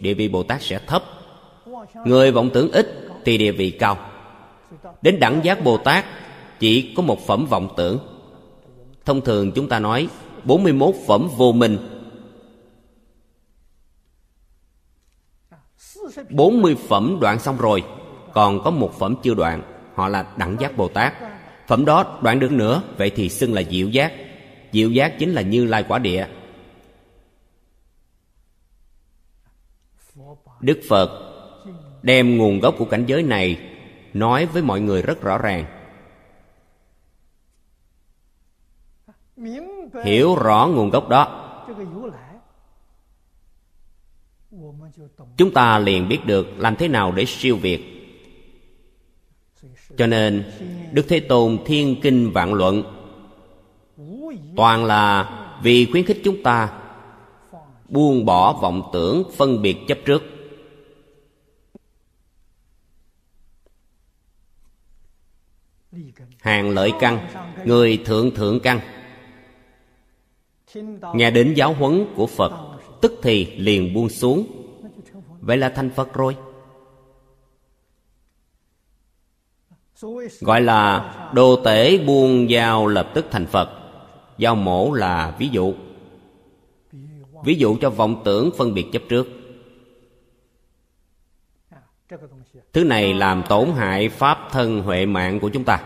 [0.00, 1.04] địa vị bồ tát sẽ thấp.
[2.04, 3.98] Người vọng tưởng ít thì địa vị cao.
[5.02, 6.04] Đến đẳng giác bồ tát,
[6.58, 7.98] chỉ có một phẩm vọng tưởng.
[9.04, 10.08] Thông thường chúng ta nói
[10.44, 11.78] 41 phẩm vô minh.
[16.30, 17.84] 40 phẩm đoạn xong rồi,
[18.32, 19.62] Còn có một phẩm chưa đoạn,
[19.94, 21.14] Họ là đẳng giác Bồ Tát.
[21.70, 24.12] Phẩm đó đoạn được nữa, Vậy thì xưng là diệu giác.
[24.72, 26.26] Diệu giác chính là như lai quả địa.
[30.60, 31.32] Đức Phật
[32.02, 33.58] đem nguồn gốc của cảnh giới này
[34.14, 35.64] Nói với mọi người rất rõ ràng.
[40.04, 41.46] Hiểu rõ nguồn gốc đó,
[45.36, 47.89] Chúng ta liền biết được làm thế nào để siêu việt
[49.96, 50.44] cho nên,
[50.92, 52.82] Đức Thế Tôn Thiên Kinh Vạn Luận.
[54.56, 55.30] Toàn là
[55.62, 56.80] vì khuyến khích chúng ta
[57.88, 60.22] Buông bỏ vọng tưởng phân biệt chấp trước.
[66.38, 67.28] Hàng lợi căn,
[67.64, 68.80] Người thượng thượng căn.
[71.14, 72.52] Nghe đến giáo huấn của Phật,
[73.00, 74.46] Tức thì liền buông xuống.
[75.40, 76.36] Vậy là thành Phật rồi.
[80.40, 83.70] Gọi là đồ tể buông dao lập tức thành Phật.
[84.38, 85.74] Dao mổ là ví dụ.
[87.44, 89.28] Ví dụ cho vọng tưởng phân biệt chấp trước.
[92.72, 95.82] Thứ này làm tổn hại pháp thân huệ mạng của chúng ta.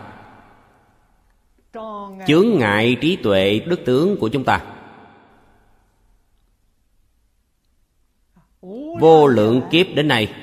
[2.27, 4.65] Chướng ngại trí tuệ đức tướng của chúng ta.
[8.99, 10.33] Vô lượng kiếp đến nay,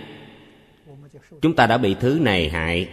[1.43, 2.89] Chúng ta đã bị thứ này hại.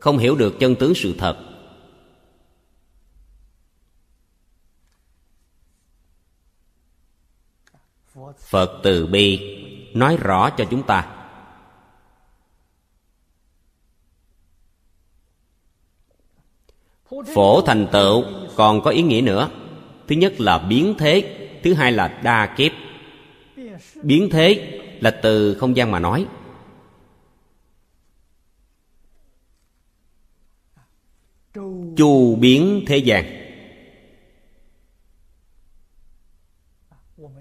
[0.00, 1.36] Không hiểu được chân tướng sự thật.
[8.38, 9.54] Phật từ bi
[9.94, 11.14] Nói rõ cho chúng ta.
[17.34, 18.24] Phổ thành tựu
[18.56, 19.50] còn có ý nghĩa nữa.
[20.08, 22.72] Thứ nhất là biến thế, Thứ hai là đa kiếp.
[24.02, 26.26] Biến thế là từ không gian mà nói.
[31.96, 33.24] Chu biến thế gian.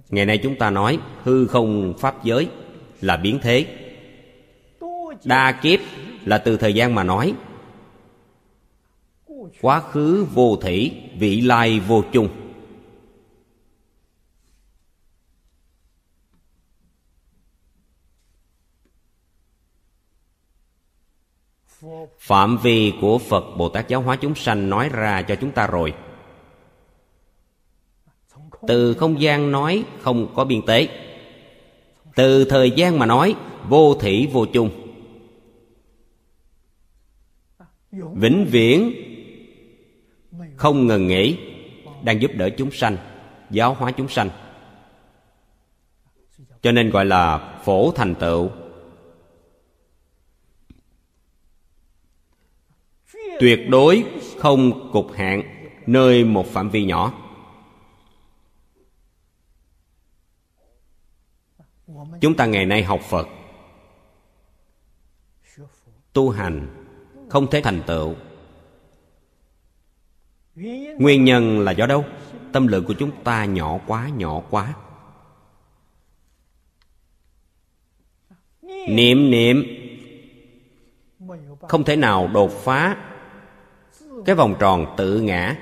[0.09, 2.47] Ngày nay chúng ta nói hư không pháp giới
[3.01, 3.65] là biến thế.
[5.23, 5.79] Đa kiếp
[6.25, 7.33] là từ thời gian mà nói.
[9.61, 12.46] Quá khứ vô thủy, vị lai vô chung.
[22.19, 25.67] Phạm vi của phật bồ tát giáo hóa chúng sanh nói ra cho chúng ta
[25.67, 25.93] rồi.
[28.67, 30.87] Từ không gian nói không có biên tế.
[32.15, 33.35] Từ thời gian mà nói,
[33.69, 34.69] vô thủy, vô chung.
[37.91, 38.91] Vĩnh viễn
[40.55, 41.37] không ngừng nghỉ,
[42.03, 42.97] đang giúp đỡ chúng sanh,
[43.49, 44.29] giáo hóa chúng sanh.
[46.61, 48.49] Cho nên gọi là phổ thành tựu.
[53.39, 54.05] Tuyệt đối
[54.37, 55.43] không cục hạn
[55.85, 57.13] nơi một phạm vi nhỏ.
[62.21, 63.27] Chúng ta ngày nay học phật,
[66.13, 66.67] tu hành
[67.29, 68.15] không thể thành tựu.
[70.97, 72.05] Nguyên nhân là do đâu?
[72.51, 74.73] Tâm lượng của chúng ta nhỏ quá nhỏ quá.
[78.89, 79.63] Niệm niệm,
[81.61, 82.97] không thể nào đột phá
[84.27, 85.55] cái vòng tròn tự ngã.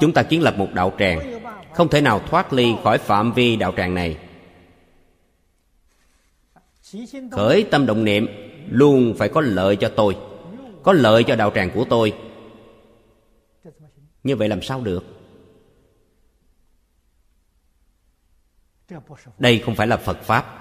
[0.00, 1.40] Chúng ta kiến lập một đạo tràng,
[1.74, 4.18] không thể nào thoát ly khỏi phạm vi đạo tràng này.
[7.30, 8.26] Khởi tâm động niệm
[8.68, 10.16] luôn phải có lợi cho tôi,
[10.82, 12.12] có lợi cho đạo tràng của tôi.
[14.22, 15.04] Như vậy làm sao được?
[19.38, 20.57] Đây không phải là phật pháp.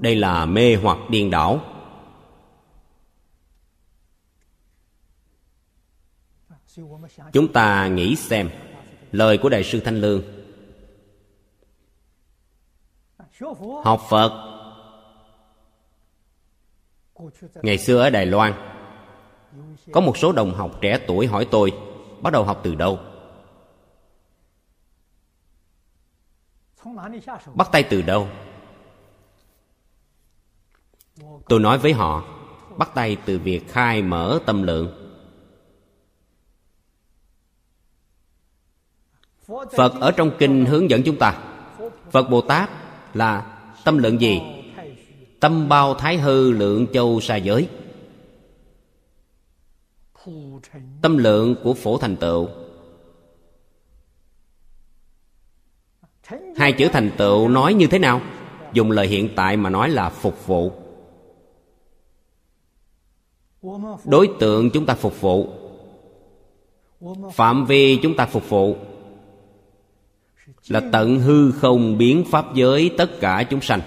[0.00, 1.60] Đây là mê hoặc điên đảo.
[7.32, 8.50] Chúng ta nghĩ xem,
[9.12, 10.22] lời của đại sư thanh lương.
[13.84, 14.50] Học phật.
[17.62, 18.52] Ngày xưa ở đài loan,
[19.92, 21.72] có một số đồng học trẻ tuổi hỏi tôi,
[22.20, 22.98] bắt đầu học từ đâu?
[27.54, 28.28] Bắt tay từ đâu?
[31.48, 32.24] Tôi nói với họ,
[32.76, 35.00] bắt tay từ việc khai mở tâm lượng.
[39.48, 41.38] Phật ở trong kinh hướng dẫn chúng ta,
[42.10, 42.70] phật bồ tát
[43.14, 44.40] là tâm lượng gì?
[45.40, 47.68] Tâm bao thái hư lượng châu xa giới.
[51.02, 52.48] Tâm lượng của phổ thành tựu.
[56.56, 58.20] Hai chữ thành tựu nói như thế nào?
[58.72, 60.72] Dùng lời hiện tại mà nói là phục vụ
[64.04, 65.48] đối tượng chúng ta phục vụ.
[67.32, 68.76] Phạm vi chúng ta phục vụ.
[70.68, 73.80] Là tận hư không biến pháp giới tất cả chúng sanh.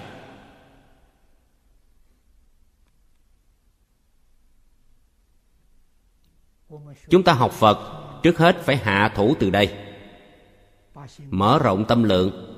[7.10, 7.78] Chúng ta học phật,
[8.22, 9.74] trước hết phải hạ thủ từ đây.
[11.30, 12.54] Mở rộng tâm lượng.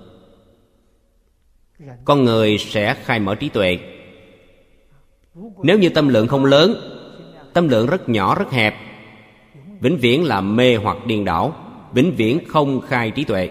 [2.05, 3.79] Con người sẽ khai mở trí tuệ.
[5.63, 6.90] Nếu như tâm lượng không lớn
[7.55, 8.75] tâm lượng rất nhỏ, rất hẹp.
[9.81, 11.55] Vĩnh viễn là mê hoặc điên đảo,
[11.93, 13.51] vĩnh viễn không khai trí tuệ.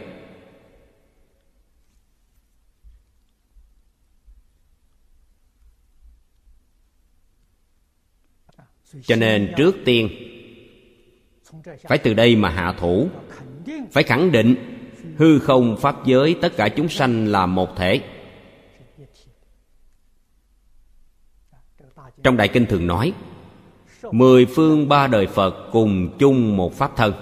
[9.04, 10.10] Cho nên trước tiên,
[11.82, 13.10] phải từ đây mà hạ thủ,
[13.92, 14.56] phải khẳng định
[15.18, 18.02] hư không pháp giới tất cả chúng sanh là một thể.
[22.24, 23.14] Trong đại kinh thường nói
[24.12, 27.14] mười phương ba đời phật cùng chung một pháp thân.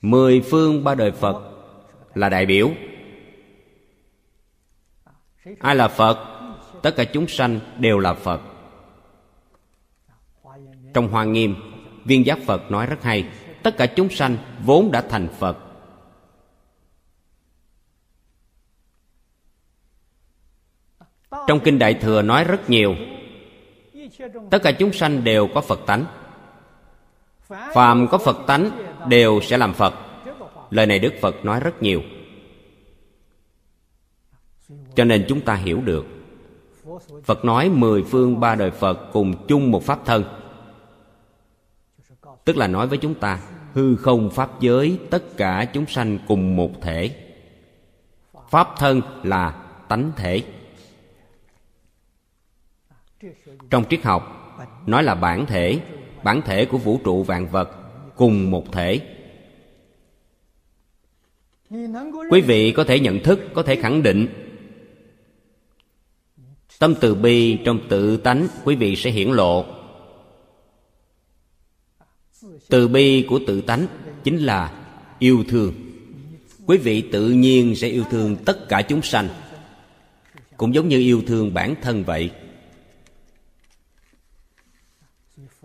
[0.00, 1.42] Mười phương ba đời phật
[2.14, 2.70] là đại biểu.
[5.60, 6.26] Ai là phật?
[6.82, 8.40] Tất cả chúng sanh đều là phật.
[10.94, 11.54] Trong hoa nghiêm,
[12.04, 13.28] viên giác phật nói rất hay,
[13.62, 15.58] tất cả chúng sanh vốn đã thành phật.
[21.46, 22.94] Trong kinh đại thừa nói rất nhiều
[24.50, 26.04] tất cả chúng sanh đều có phật tánh.
[27.48, 28.70] Phàm có phật tánh,
[29.08, 29.94] đều sẽ làm phật.
[30.70, 32.02] Lời này đức phật nói rất nhiều.
[34.94, 36.06] Cho nên chúng ta hiểu được.
[37.24, 40.24] Phật nói mười phương ba đời phật cùng chung một pháp thân.
[42.44, 43.40] Tức là nói với chúng ta,
[43.74, 47.10] hư không pháp giới, tất cả chúng sanh cùng một thể.
[48.50, 49.50] Pháp thân là
[49.88, 50.42] tánh thể.
[53.70, 54.36] Trong triết học.
[54.86, 55.80] Nói là bản thể
[56.22, 57.70] bản thể của vũ trụ vạn vật
[58.16, 59.00] cùng một thể.
[62.30, 64.28] Quý vị có thể nhận thức, có thể khẳng định.
[66.78, 69.64] Tâm từ bi trong tự tánh, quý vị sẽ hiển lộ.
[72.68, 73.86] Từ bi của tự tánh
[74.24, 74.84] chính là
[75.18, 75.74] yêu thương.
[76.66, 79.28] Quý vị tự nhiên sẽ yêu thương tất cả chúng sanh.
[80.56, 82.30] Cũng giống như yêu thương bản thân vậy.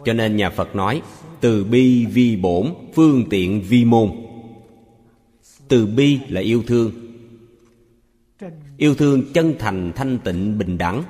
[0.05, 1.01] Cho nên nhà phật nói,
[1.41, 4.11] từ bi vi bổn, phương tiện vi môn.
[5.67, 6.91] Từ bi là yêu thương.
[8.77, 11.03] Yêu thương chân thành, thanh tịnh, bình đẳng.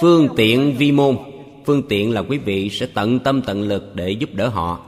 [0.00, 1.18] Phương tiện vi môn.
[1.66, 4.86] Phương tiện là quý vị sẽ tận tâm, tận lực để giúp đỡ họ.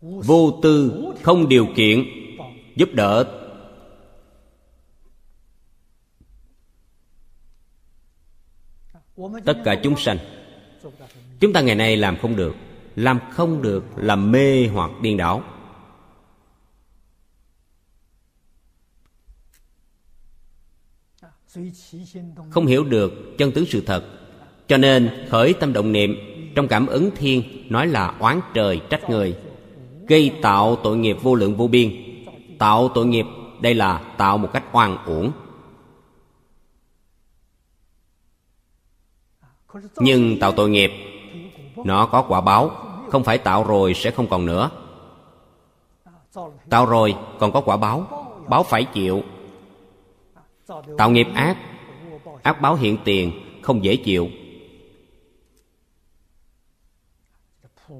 [0.00, 2.21] Vô tư không điều kiện
[2.76, 3.38] giúp đỡ.
[9.44, 10.18] Tất cả chúng sanh,
[11.40, 12.54] chúng ta ngày nay làm không được,
[12.96, 15.42] làm không được làm mê hoặc điên đảo.
[22.50, 24.04] Không hiểu được chân tướng sự thật,
[24.68, 26.16] cho nên khởi tâm động niệm,
[26.54, 29.36] trong cảm ứng thiên, nói là oán trời trách người,
[30.08, 32.11] gây tạo tội nghiệp vô lượng vô biên
[32.62, 33.26] tạo tội nghiệp.
[33.60, 35.32] Đây là tạo một cách oan uổng.
[39.96, 40.90] Nhưng tạo tội nghiệp,
[41.76, 42.70] nó có quả báo.
[43.10, 44.70] Không phải tạo rồi sẽ không còn nữa.
[46.70, 48.28] Tạo rồi còn có quả báo.
[48.48, 49.22] Báo phải chịu.
[50.98, 51.56] Tạo nghiệp ác.
[52.42, 53.32] Ác báo hiện tiền,
[53.62, 54.28] không dễ chịu.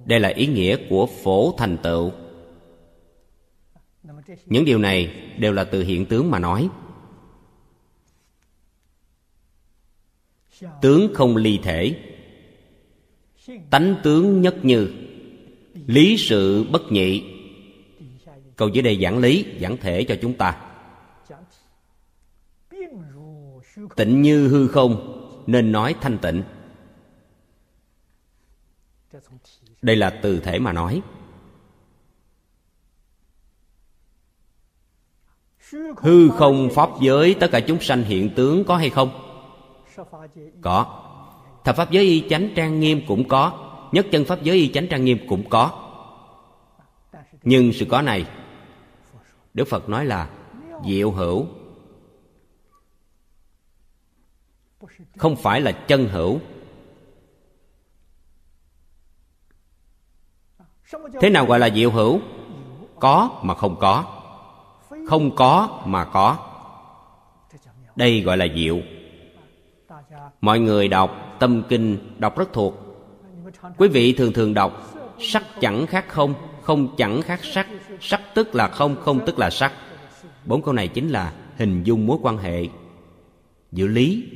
[0.05, 2.13] Đây là ý nghĩa của phổ thành tựu
[4.47, 6.68] những điều này đều là từ hiện tướng mà nói.
[10.83, 11.97] Tướng không ly thể.
[13.70, 14.91] Tánh tướng nhất như.
[15.87, 17.24] Lý sự bất nhị.
[18.57, 20.61] Câu dưới đây giảng lý, giảng thể cho chúng ta.
[23.97, 26.43] Tịnh như hư không, nên nói thanh tịnh.
[29.83, 31.03] Đây là từ thể mà nói.
[35.97, 39.11] Hư không pháp giới, tất cả chúng sanh hiện tướng có hay không?
[40.61, 40.99] Có.
[41.64, 43.68] Thập pháp giới y chánh trang nghiêm cũng có.
[43.93, 45.70] Nhất chân pháp giới y chánh trang nghiêm cũng có.
[47.43, 48.27] Nhưng sự có này,
[49.55, 50.29] đức phật nói là
[50.87, 51.47] diệu hữu.
[55.16, 56.41] Không phải là chân hữu.
[61.20, 62.20] Thế nào gọi là diệu hữu?
[63.01, 64.12] Có mà không có
[65.09, 66.39] không có mà có.
[67.97, 68.79] Đây gọi là diệu.
[70.41, 72.75] Mọi người đọc tâm kinh, đọc rất thuộc.
[73.77, 77.67] Quý vị thường thường đọc, sắc chẳng khác không không chẳng khác sắc.
[78.01, 79.73] Sắc tức là không không tức là sắc.
[80.45, 82.69] Bốn câu này chính là hình dung mối quan hệ
[83.73, 84.31] giữa lý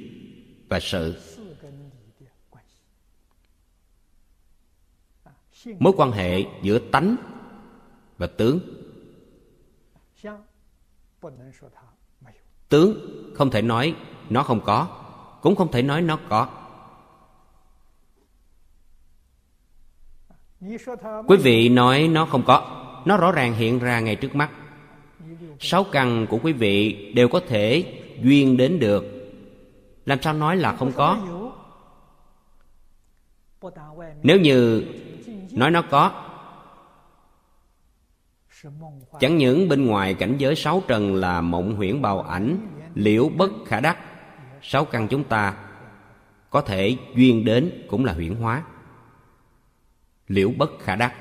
[0.68, 1.16] và sự.
[5.78, 7.16] Mối quan hệ giữa tánh
[8.18, 8.75] và tướng
[12.68, 12.98] tướng
[13.34, 13.94] không thể nói
[14.30, 14.88] nó không có
[15.42, 16.48] cũng không thể nói nó có
[21.26, 24.50] quý vị nói nó không có nó rõ ràng hiện ra ngay trước mắt
[25.60, 29.04] sáu căn của quý vị đều có thể duyên đến được
[30.06, 31.18] làm sao nói là không có
[34.22, 34.84] nếu như
[35.50, 36.22] nói nó có
[39.20, 43.50] chẳng những bên ngoài cảnh giới sáu trần là mộng huyễn bào ảnh, liễu bất
[43.66, 43.98] khả đắc,
[44.62, 45.56] sáu căn chúng ta
[46.50, 48.62] có thể duyên đến cũng là huyễn hóa.
[50.28, 51.14] Liễu bất khả đắc.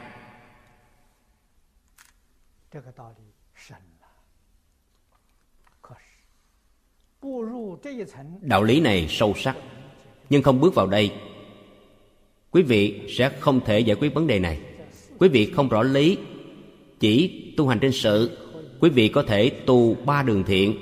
[8.42, 9.58] Đạo lý này sâu sắc,
[10.30, 11.14] nhưng không bước vào đây,
[12.52, 14.62] quý vị sẽ không thể giải quyết vấn đề này.
[15.20, 16.18] Quý vị không rõ lý
[17.00, 18.38] chỉ tu hành trên sự,
[18.80, 20.78] quý vị có thể tu ba đường thiện.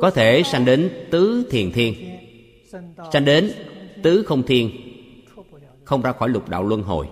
[0.00, 1.94] Có thể sanh đến tứ thiền thiên.
[3.12, 3.52] Sanh đến
[4.02, 4.70] tứ không thiên,
[5.84, 7.08] không ra khỏi lục đạo luân hồi.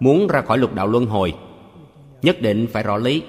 [0.00, 1.34] Muốn ra khỏi lục đạo luân hồi,
[2.22, 3.22] nhất định phải rõ lý.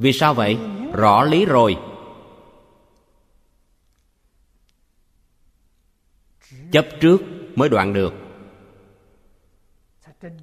[0.00, 0.56] Vì sao vậy?
[0.94, 1.76] Rõ lý rồi.
[6.72, 7.22] Chấp trước
[7.54, 8.14] mới đoạn được.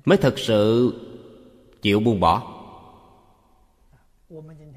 [0.06, 0.94] Mới thực sự
[1.82, 2.56] chịu buông bỏ.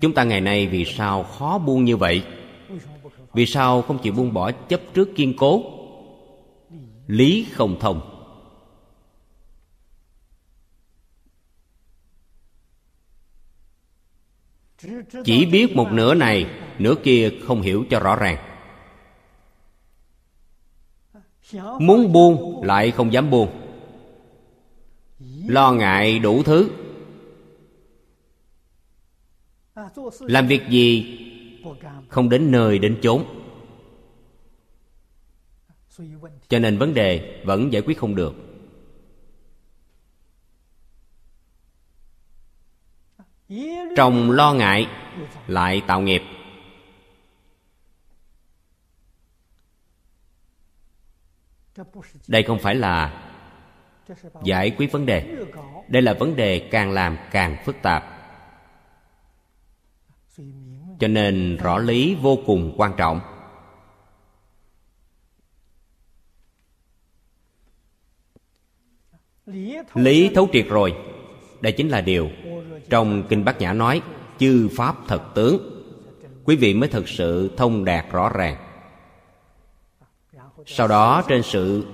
[0.00, 2.24] Chúng ta ngày nay vì sao khó buông như vậy?
[3.32, 5.62] Vì sao không chịu buông bỏ chấp trước kiên cố?
[7.07, 8.09] Lý không thông.
[15.24, 16.46] Chỉ biết một nửa này,
[16.78, 18.51] nửa kia không hiểu cho rõ ràng
[21.78, 23.48] muốn buông, lại không dám buông.
[25.46, 26.70] Lo ngại đủ thứ.
[30.20, 31.18] Làm việc gì
[32.09, 33.24] không đến nơi đến chốn.
[36.48, 38.34] Cho nên vấn đề vẫn giải quyết không được.
[43.96, 44.86] Trong lo ngại,
[45.46, 46.22] lại tạo nghiệp.
[52.29, 53.25] Đây không phải là
[54.45, 55.37] giải quyết vấn đề.
[55.89, 58.05] Đây là vấn đề càng làm càng phức tạp.
[60.99, 63.20] Cho nên rõ lý vô cùng quan trọng.
[69.95, 70.95] Lý thấu triệt rồi.
[71.61, 72.31] Đây chính là điều
[72.91, 74.03] trong kinh bát nhã nói,
[74.39, 75.83] chư pháp thật tướng.
[76.45, 78.72] Quý vị mới thật sự thông đạt rõ ràng
[80.66, 81.86] sau đó trên sự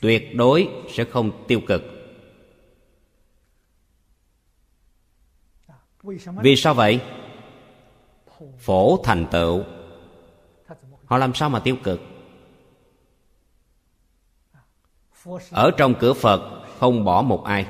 [0.00, 1.82] tuyệt đối sẽ không tiêu cực.
[6.42, 7.00] Vì sao vậy?
[8.58, 9.64] Phổ thành tựu.
[11.04, 12.00] Họ làm sao mà tiêu cực?
[15.50, 17.66] Ở trong cửa phật không bỏ một ai.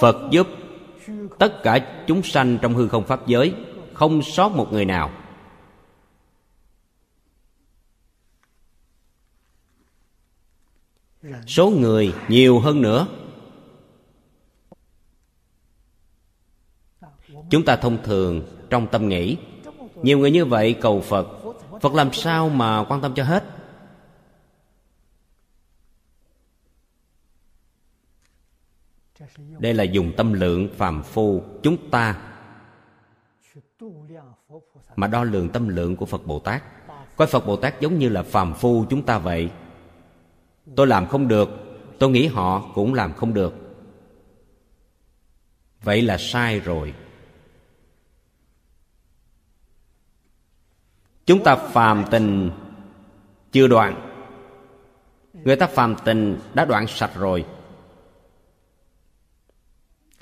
[0.00, 0.46] Phật giúp
[1.38, 3.54] tất cả chúng sanh trong hư không pháp giới
[3.94, 5.10] không sót một người nào.
[11.46, 13.06] Số người nhiều hơn nữa.
[17.50, 19.36] Chúng ta thông thường trong tâm nghĩ,
[20.02, 21.28] nhiều người như vậy cầu phật.
[21.80, 23.44] Phật làm sao mà quan tâm cho hết?
[29.58, 32.16] Đây là dùng tâm lượng phàm phu chúng ta.
[34.96, 36.62] mà đo lường tâm lượng của phật bồ tát.
[37.16, 39.50] Coi phật bồ tát giống như là phàm phu chúng ta vậy.
[40.76, 41.68] Tôi làm không được
[41.98, 43.54] tôi nghĩ họ cũng làm không được.
[45.82, 46.94] Vậy là sai rồi.
[51.26, 52.50] Chúng ta phàm tình
[53.52, 54.04] chưa đoạn.
[55.32, 57.46] Người ta phàm tình đã đoạn sạch rồi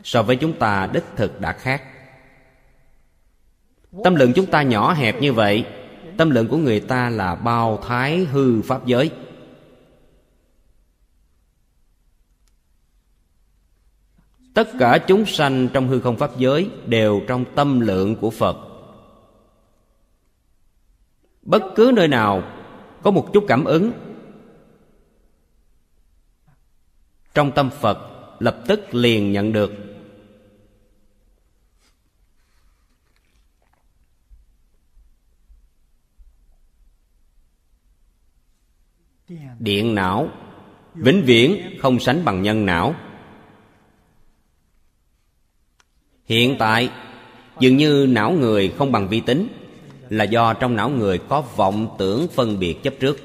[0.06, 1.82] so với chúng ta đích thực đã khác.
[4.04, 5.66] Tâm lượng chúng ta nhỏ hẹp như vậy,
[6.16, 9.10] tâm lượng của người ta là bao thái hư pháp giới.
[14.54, 18.56] Tất cả chúng sanh trong hư không pháp giới đều trong tâm lượng của phật.
[21.42, 22.42] Bất cứ nơi nào
[23.02, 23.92] có một chút cảm ứng,
[27.34, 27.98] trong tâm phật
[28.38, 29.85] lập tức liền nhận được.
[39.58, 40.28] Điện não.
[40.94, 42.94] Vĩnh viễn không sánh bằng nhân não.
[46.24, 46.90] Hiện tại,
[47.60, 49.48] dường như não người không bằng vi tính,
[50.08, 53.18] là do trong não người có vọng tưởng phân biệt chấp trước.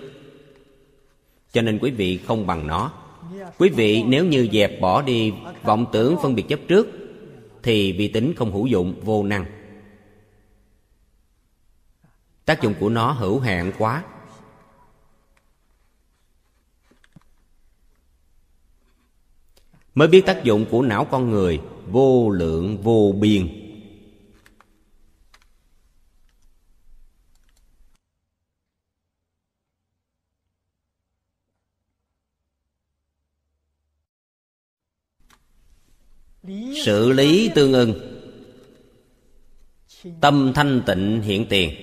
[1.51, 2.91] Cho nên quý vị không bằng nó.
[3.57, 5.33] Quý vị nếu như dẹp bỏ đi
[5.63, 6.87] vọng tưởng phân biệt chấp trước,
[7.63, 9.45] thì vi tính không hữu dụng, vô năng.
[12.45, 14.03] Tác dụng của nó hữu hạn quá.
[19.95, 23.57] Mới biết tác dụng của não con người vô lượng vô biên.
[36.85, 37.93] Sự lý tương ưng.
[40.21, 41.75] Tâm thanh tịnh hiện tiền.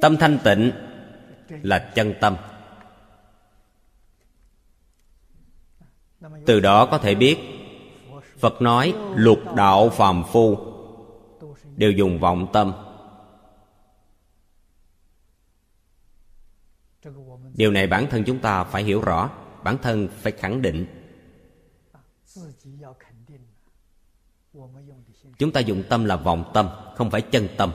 [0.00, 0.72] Tâm thanh tịnh
[1.48, 2.36] là chân tâm.
[6.46, 7.38] Từ đó có thể biết,
[8.38, 10.58] phật nói, lục đạo phàm phu.
[11.76, 12.72] Đều dùng vọng tâm.
[17.54, 19.30] Điều này bản thân chúng ta phải hiểu rõ,
[19.64, 20.86] bản thân phải khẳng định.
[25.38, 27.72] Chúng ta dùng tâm là vọng tâm, không phải chân tâm.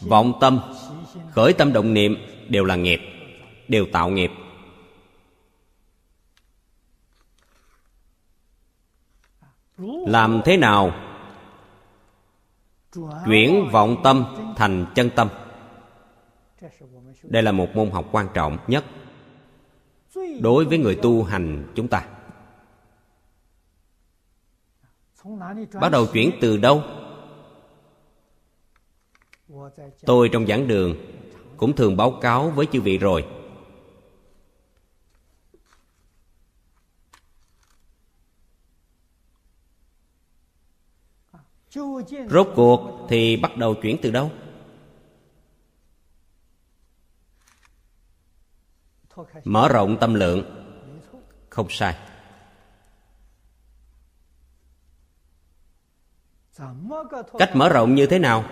[0.00, 0.60] Vọng tâm,
[1.30, 2.16] khởi tâm động niệm
[2.48, 3.00] đều là nghiệp,
[3.68, 4.30] đều tạo nghiệp.
[10.06, 10.92] Làm thế nào?
[13.26, 14.24] Chuyển vọng tâm
[14.56, 15.28] thành chân tâm.
[17.22, 18.84] Đây là một môn học quan trọng nhất
[20.40, 22.06] đối với người tu hành chúng ta.
[25.80, 26.82] Bắt đầu chuyển từ đâu?
[30.06, 30.94] Tôi trong giảng đường
[31.56, 33.26] cũng thường báo cáo với chư vị rồi.
[42.30, 44.30] Rốt cuộc thì bắt đầu chuyển từ đâu?
[49.44, 50.64] Mở rộng tâm lượng.
[51.50, 51.96] Không sai.
[57.38, 58.44] Cách mở rộng như thế nào?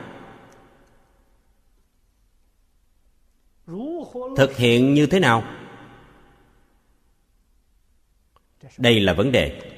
[4.37, 5.45] Thực hiện như thế nào?
[8.79, 9.77] Đây là vấn đề.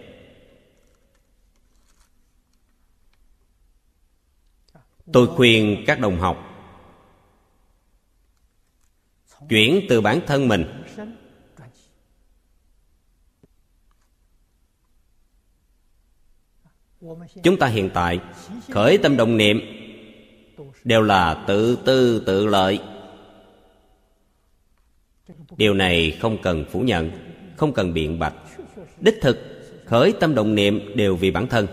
[5.12, 6.48] Tôi khuyên các đồng học
[9.48, 10.64] chuyển từ bản thân mình.
[17.42, 18.20] Chúng ta hiện tại
[18.70, 19.60] khởi tâm động niệm
[20.84, 22.80] đều là tự tư tự lợi.
[25.56, 27.10] Điều này không cần phủ nhận,
[27.56, 28.34] không cần biện bạch.
[29.00, 29.38] Đích thực,
[29.86, 31.66] khởi tâm động niệm đều vì bản thân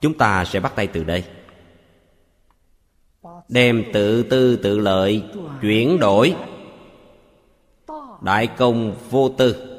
[0.00, 1.24] chúng ta sẽ bắt tay từ đây.
[3.48, 5.22] Đem tự tư tự lợi
[5.62, 6.34] chuyển đổi.
[8.22, 9.70] Đại công vô tư.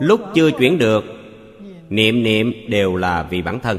[0.00, 1.04] Lúc chưa chuyển được,
[1.88, 3.78] niệm niệm đều là vì bản thân.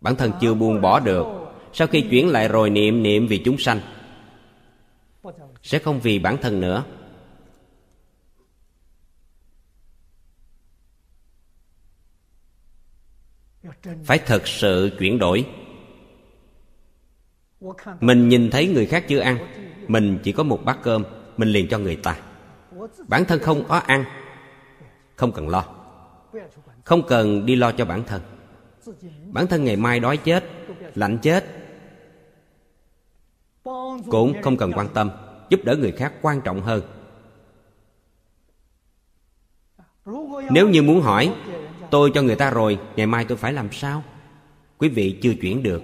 [0.00, 1.26] Bản thân chưa buông bỏ được,
[1.72, 3.80] sau khi chuyển lại rồi niệm niệm vì chúng sanh.
[5.62, 6.84] Sẽ không vì bản thân nữa.
[14.04, 15.46] Phải thật sự chuyển đổi.
[18.00, 19.38] Mình nhìn thấy người khác chưa ăn,
[19.88, 21.04] mình chỉ có một bát cơm,
[21.36, 22.16] mình liền cho người ta.
[23.08, 24.04] Bản thân không có ăn,
[25.16, 25.64] không cần lo.
[26.84, 28.22] Không cần đi lo cho bản thân.
[29.32, 30.44] Bản thân ngày mai đói chết,
[30.94, 31.44] lạnh chết,
[34.10, 35.10] cũng không cần quan tâm,
[35.48, 36.82] giúp đỡ người khác quan trọng hơn.
[40.50, 41.34] Nếu như muốn hỏi
[41.92, 44.04] tôi cho người ta rồi, ngày mai tôi phải làm sao?
[44.78, 45.82] Quý vị chưa chuyển được.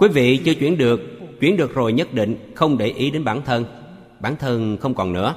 [0.00, 1.00] Quý vị chưa chuyển được
[1.40, 3.64] chuyển được rồi nhất định không để ý đến bản thân.
[4.20, 5.34] Bản thân không còn nữa.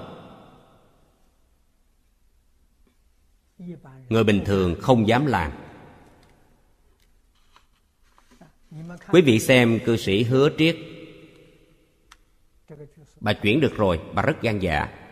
[4.10, 5.52] Người bình thường không dám làm.
[9.12, 10.78] Quý vị xem cư sĩ hứa triết.
[13.20, 15.07] Bà chuyển được rồi, bà rất gan dạ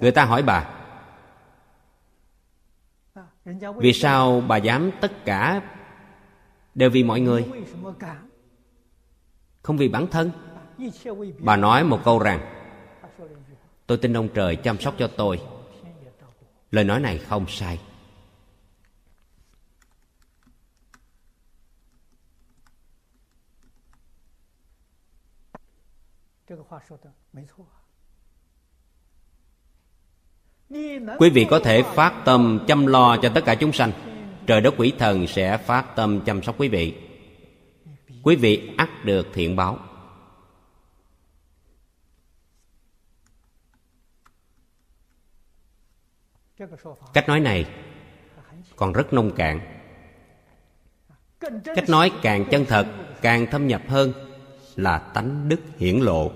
[0.00, 0.70] người ta hỏi bà
[3.76, 5.62] vì sao bà dám tất cả
[6.74, 7.46] đều vì mọi người?
[9.62, 10.30] Không vì bản thân.
[11.38, 12.40] Bà nói một câu rằng
[13.86, 15.40] tôi tin ông trời chăm sóc cho tôi.
[16.70, 17.78] Lời nói này không sai
[31.18, 33.92] quý vị có thể phát tâm chăm lo cho tất cả chúng sanh.
[34.46, 36.94] Trời đất quỷ thần sẽ phát tâm chăm sóc quý vị.
[38.22, 39.78] Quý vị ắt được thiện báo.
[47.12, 47.66] Cách nói này
[48.76, 49.60] còn rất nông cạn.
[51.64, 52.86] Cách nói càng chân thật,
[53.22, 54.12] càng thâm nhập hơn
[54.76, 56.32] là tánh đức hiển lộ.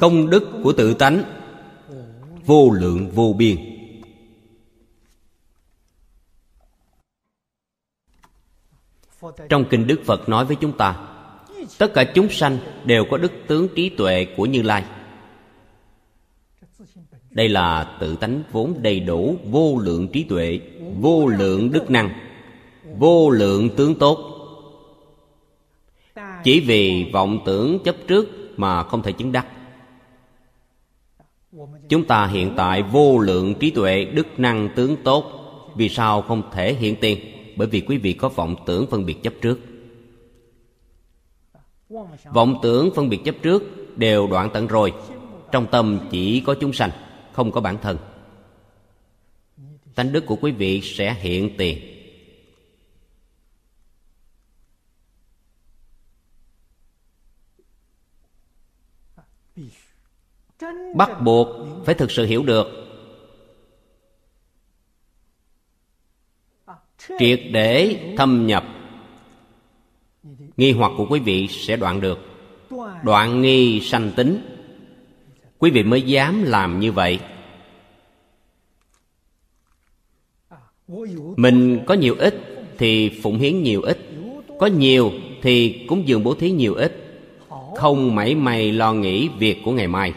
[0.00, 1.22] Công đức của tự tánh,
[2.46, 3.56] vô lượng vô biên.
[9.48, 11.08] Trong kinh đức phật nói với chúng ta,
[11.78, 14.84] tất cả chúng sanh đều có đức tướng trí tuệ của như lai.
[17.30, 20.60] Đây là tự tánh vốn đầy đủ, vô lượng trí tuệ,
[21.00, 22.10] vô lượng đức năng,
[22.98, 24.18] vô lượng tướng tốt.
[26.44, 29.46] Chỉ vì vọng tưởng chấp trước mà không thể chứng đắc
[31.88, 35.34] chúng ta hiện tại vô lượng trí tuệ, đức năng tướng tốt.
[35.76, 37.18] Vì sao không thể hiện tiền?
[37.56, 39.60] Bởi vì quý vị có vọng tưởng phân biệt chấp trước.
[42.32, 43.62] Vọng tưởng phân biệt chấp trước
[43.98, 44.92] đều đoạn tận rồi.
[45.52, 46.90] Trong tâm chỉ có chúng sanh,
[47.32, 47.96] không có bản thân.
[49.94, 51.97] Tánh đức của quý vị sẽ hiện tiền.
[60.94, 61.48] Bắt buộc
[61.84, 62.66] phải thực sự hiểu được.
[67.18, 68.64] Triệt để thâm nhập.
[70.56, 72.18] Nghi hoặc của quý vị sẽ đoạn được.
[73.04, 74.40] Đoạn nghi sanh tính.
[75.58, 77.18] Quý vị mới dám làm như vậy.
[81.36, 82.34] Mình có nhiều ít
[82.78, 83.98] thì phụng hiến nhiều ít.
[84.58, 87.20] Có nhiều thì cúng dường bố thí nhiều ít.
[87.76, 90.14] Không mảy may lo nghĩ việc của ngày mai.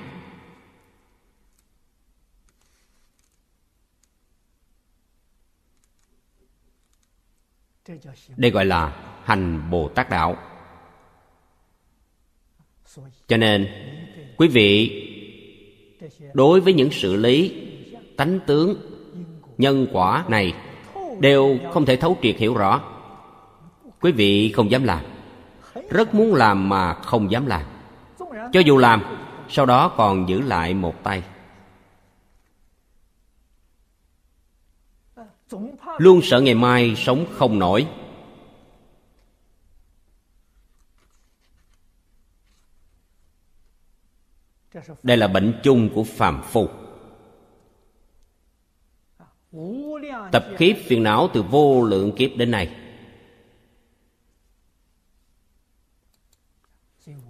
[8.37, 10.37] Đây gọi là hành bồ tát đạo.
[13.27, 13.67] Cho nên,
[14.37, 14.91] quý vị,
[16.33, 17.67] đối với những sự lý,
[18.17, 18.75] tánh tướng,
[19.57, 20.53] nhân quả này
[21.19, 22.81] đều không thể thấu triệt hiểu rõ.
[24.01, 25.05] Quý vị không dám làm,
[25.89, 27.61] rất muốn làm mà không dám làm.
[28.53, 29.03] Cho dù làm,
[29.49, 31.23] sau đó còn giữ lại một tay.
[35.97, 37.87] Luôn sợ ngày mai sống không nổi.
[45.03, 46.69] Đây là bệnh chung của phàm phu.
[50.31, 52.75] Tập kiếp phiền não từ vô lượng kiếp đến nay.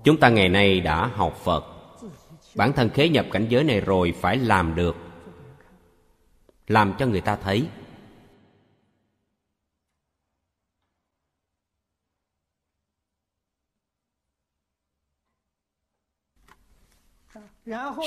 [0.03, 1.65] Chúng ta ngày nay đã học phật.
[2.55, 4.95] Bản thân khế nhập cảnh giới này rồi phải làm được.
[6.67, 7.67] Làm cho người ta thấy.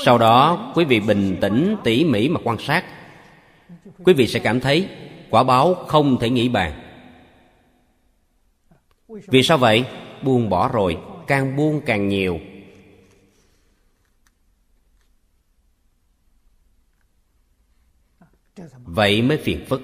[0.05, 2.85] Sau đó, quý vị bình tĩnh, tỉ mỉ mà quan sát.
[4.05, 4.89] Quý vị sẽ cảm thấy
[5.31, 6.81] quả báo không thể nghĩ bàn.
[9.09, 9.85] Vì sao vậy?
[10.23, 12.41] Buông bỏ rồi, càng buông càng nhiều.
[18.85, 19.81] Vậy mới phiền phức.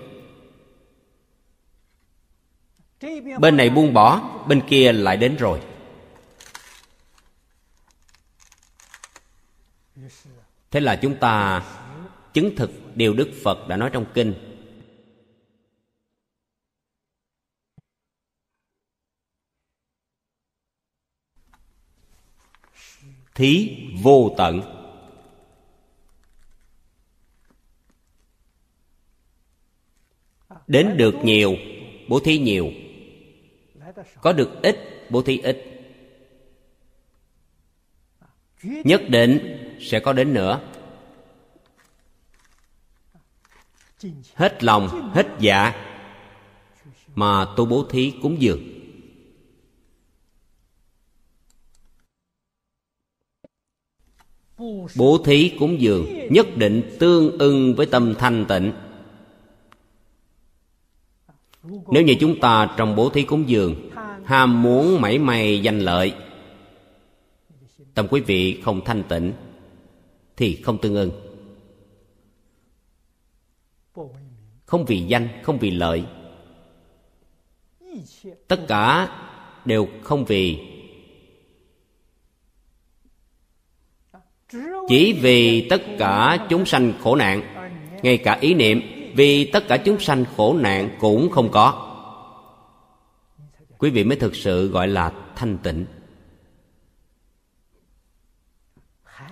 [3.39, 5.61] Bên này buông bỏ, bên kia lại đến rồi.
[10.71, 11.65] Thế là chúng ta
[12.33, 14.35] chứng thực điều đức phật đã nói trong kinh.
[23.35, 24.61] Thí vô tận.
[30.67, 31.55] Đến được nhiều,
[32.09, 32.71] bố thí nhiều.
[34.21, 34.77] Có được ít,
[35.11, 35.65] bố thí ít.
[38.63, 40.61] Nhất định sẽ có đến nữa.
[44.35, 45.73] Hết lòng, hết dạ
[47.15, 48.61] mà tu bố thí cúng dường.
[54.97, 58.73] Bố thí cúng dường nhất định tương ưng với tâm thanh tịnh.
[61.63, 63.91] Nếu như chúng ta trong bố thí cúng dường
[64.25, 66.15] ham muốn mảy may danh lợi,
[67.95, 69.33] tâm quý vị không thanh tịnh
[70.41, 71.11] thì không tương ưng.
[74.67, 76.05] Không vì danh, không vì lợi.
[78.49, 79.09] Tất cả
[79.65, 80.59] đều không vì.
[84.89, 87.43] Chỉ vì tất cả chúng sanh khổ nạn,
[88.03, 88.83] ngay cả ý niệm,
[89.17, 91.97] vì tất cả chúng sanh khổ nạn cũng không có.
[93.79, 95.87] Quý vị mới thực sự gọi là thanh tịnh.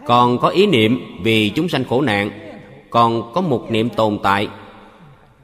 [0.09, 2.31] Còn có ý niệm vì chúng sanh khổ nạn,
[2.91, 4.49] còn có một niệm tồn tại.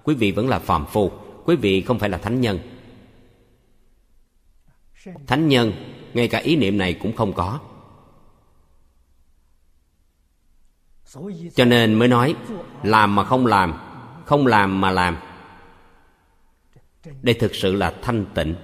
[0.03, 1.11] Quý vị vẫn là phàm phu,
[1.45, 2.59] quý vị không phải là thánh nhân.
[5.27, 5.73] Thánh nhân,
[6.15, 7.59] ngay cả ý niệm này cũng không có.
[11.55, 12.35] Cho nên mới nói,
[12.83, 13.75] làm mà không làm
[14.25, 15.17] không làm mà làm.
[17.23, 18.55] Đây thực sự là thanh tịnh.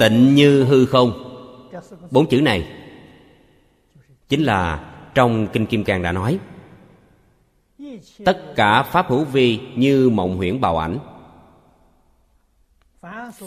[0.00, 1.12] Tịnh như hư không?
[2.10, 2.68] Bốn chữ này
[4.28, 6.38] chính là trong kinh kim cang đã nói.
[8.24, 10.98] Tất cả pháp hữu vi như mộng huyễn bào ảnh,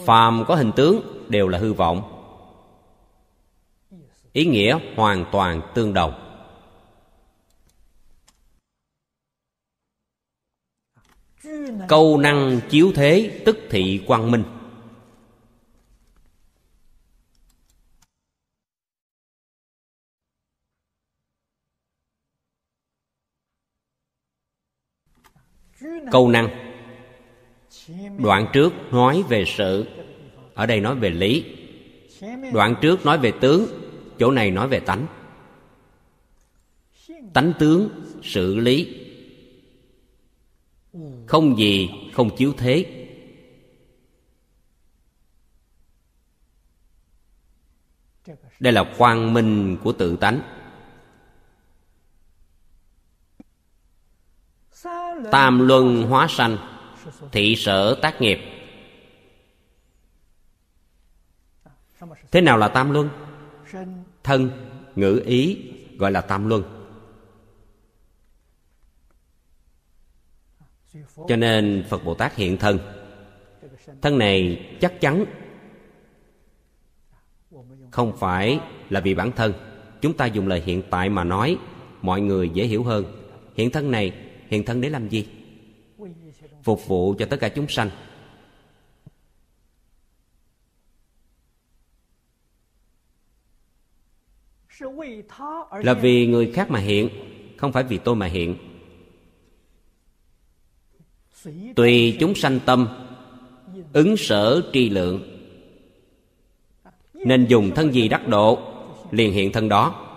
[0.04, 2.02] phàm có hình tướng đều là hư vọng.
[4.32, 6.12] Ý nghĩa hoàn toàn tương đồng.
[11.88, 14.44] Câu năng chiếu thế tức thị quang minh.
[26.12, 26.48] Câu năng.
[28.18, 29.86] Đoạn trước nói về sự,
[30.54, 31.44] ở đây nói về lý.
[32.52, 33.66] Đoạn trước nói về tướng,
[34.18, 35.06] chỗ này nói về tánh.
[37.32, 37.88] Tánh tướng,
[38.22, 39.06] sự lý.
[41.26, 42.86] Không gì không chiếu thế.
[48.60, 50.40] Đây là quang minh của tự tánh.
[55.30, 56.56] Tam luân hóa sanh,
[57.32, 58.38] thị sở tác nghiệp.
[62.30, 63.08] Thế nào là tam luân?
[64.22, 64.50] Thân,
[64.96, 66.62] ngữ ý, gọi là tam luân.
[71.28, 72.78] Cho nên phật bồ tát hiện thân.
[74.02, 75.24] Thân này chắc chắn
[77.90, 78.60] không phải
[78.90, 79.52] là vì bản thân.
[80.00, 81.58] Chúng ta dùng lời hiện tại mà nói,
[82.02, 83.04] mọi người dễ hiểu hơn.
[83.54, 85.26] Hiện thân này hiện thân để làm gì?
[86.62, 87.90] Phục vụ cho tất cả chúng sanh.
[95.82, 97.08] Là vì người khác mà hiện,
[97.56, 98.56] không phải vì tôi mà hiện.
[101.76, 102.88] Tùy chúng sanh tâm,
[103.92, 105.38] ứng sở tri lượng.
[107.14, 108.58] Nên dùng thân gì đắc độ,
[109.10, 110.08] liền hiện thân đó.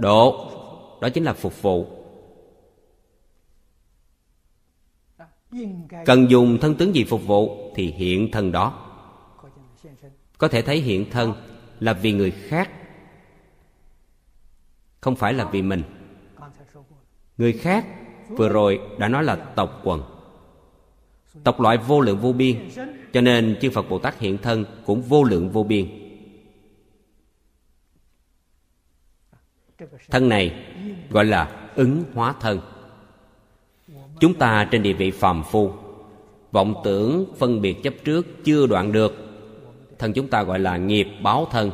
[0.00, 0.50] Độ,
[1.00, 1.97] đó chính là phục vụ.
[6.06, 8.84] Cần dùng thân tướng gì phục vụ thì hiện thân đó.
[10.38, 11.32] Có thể thấy hiện thân
[11.80, 12.70] là vì người khác,
[15.00, 15.82] không phải là vì mình.
[17.38, 17.86] Người khác
[18.28, 20.02] vừa rồi đã nói là tộc quần,
[21.44, 22.68] tộc loại vô lượng vô biên,
[23.12, 25.88] cho nên chư phật bồ tát hiện thân cũng vô lượng vô biên.
[30.10, 30.64] Thân này
[31.10, 32.60] gọi là ứng hóa thân
[34.20, 35.72] chúng ta trên địa vị phàm phu.
[36.52, 39.14] Vọng tưởng phân biệt chấp trước chưa đoạn được.
[39.98, 41.70] Thân chúng ta gọi là nghiệp báo thân.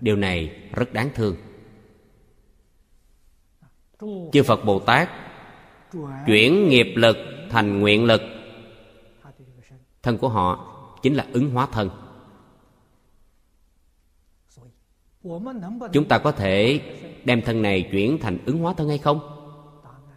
[0.00, 1.36] Điều này rất đáng thương.
[4.32, 5.10] Chư phật bồ tát
[6.26, 7.16] chuyển nghiệp lực
[7.50, 8.22] thành nguyện lực.
[10.02, 10.72] Thân của họ
[11.02, 11.90] chính là ứng hóa thân.
[15.92, 16.80] Chúng ta có thể
[17.24, 19.20] đem thân này chuyển thành ứng hóa thân hay không?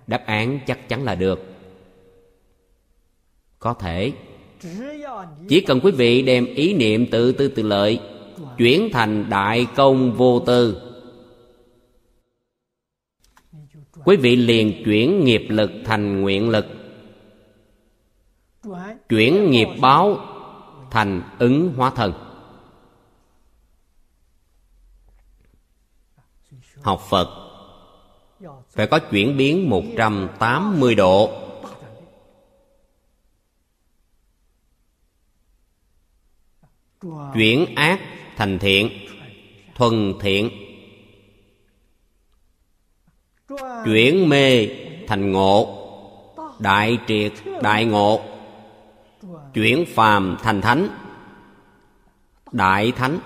[0.07, 1.43] Đáp án chắc chắn là được.
[3.59, 4.11] Có thể.
[5.47, 7.99] Chỉ cần quý vị đem ý niệm tự tư tự lợi
[8.57, 10.81] chuyển thành đại công vô tư.
[14.05, 16.65] Quý vị liền chuyển nghiệp lực thành nguyện lực.
[19.09, 20.17] Chuyển nghiệp báo
[20.91, 22.28] thành ứng hóa thân.
[26.81, 27.29] Học phật.
[28.69, 31.31] Phải có chuyển biến 180 độ.
[37.33, 37.99] Chuyển ác
[38.37, 38.89] thành thiện,
[39.75, 40.49] thuần thiện.
[43.85, 44.67] Chuyển mê
[45.07, 45.75] thành ngộ,
[46.59, 47.31] đại triệt
[47.61, 48.21] đại ngộ.
[49.53, 50.89] Chuyển phàm thành thánh,
[52.51, 53.19] đại thánh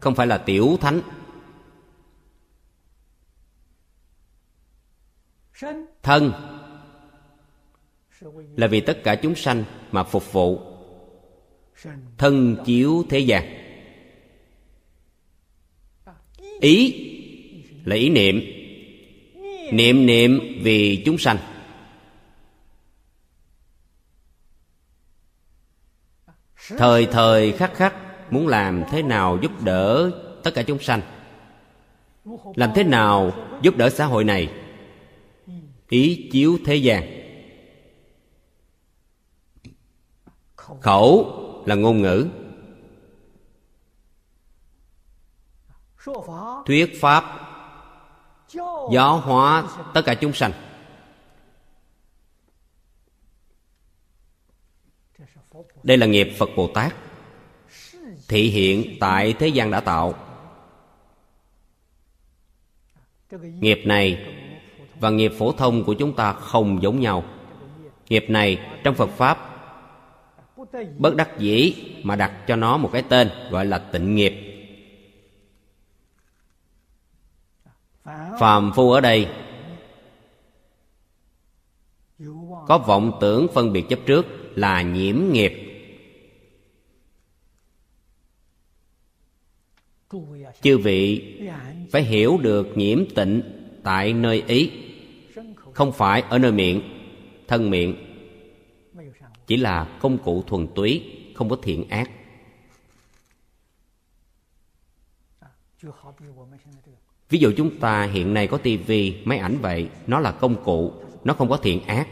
[0.00, 1.00] không phải là tiểu thánh.
[6.02, 6.32] Thân
[8.56, 10.60] là vì tất cả chúng sanh mà phục vụ
[12.18, 13.44] thân chiếu thế gian.
[16.60, 16.92] Ý
[17.84, 18.40] là ý niệm.
[19.72, 21.38] Niệm niệm vì chúng sanh.
[26.68, 30.10] Thời thời khắc khắc muốn làm thế nào giúp đỡ
[30.42, 31.00] tất cả chúng sanh?
[32.54, 33.32] Làm thế nào
[33.62, 34.52] giúp đỡ xã hội này?
[35.88, 37.02] Ý chiếu thế gian.
[40.80, 41.32] Khẩu
[41.66, 42.28] là ngôn ngữ.
[46.66, 47.24] Thuyết pháp.
[48.92, 50.52] Giáo hóa tất cả chúng sanh.
[55.82, 56.94] Đây là nghiệp phật bồ tát
[58.28, 60.14] thị hiện tại thế gian đã tạo.
[63.60, 64.26] Nghiệp này
[65.00, 67.24] và nghiệp phổ thông của chúng ta không giống nhau.
[68.08, 69.52] Nghiệp này trong phật pháp
[70.98, 74.34] bất đắc dĩ mà đặt cho nó một cái tên gọi là tịnh nghiệp.
[78.40, 79.28] Phàm phu ở đây
[82.66, 85.65] có vọng tưởng phân biệt chấp trước là nhiễm nghiệp.
[90.62, 91.34] Chư vị
[91.90, 93.42] phải hiểu được nhiễm tịnh
[93.82, 94.70] tại nơi ý,
[95.72, 96.82] không phải ở nơi miệng,
[97.48, 97.94] thân miệng.
[99.46, 101.02] Chỉ là công cụ thuần túy,
[101.34, 102.10] không có thiện ác.
[107.28, 110.92] Ví dụ chúng ta hiện nay có tivi máy ảnh vậy, nó là công cụ,
[111.24, 112.08] nó không có thiện ác.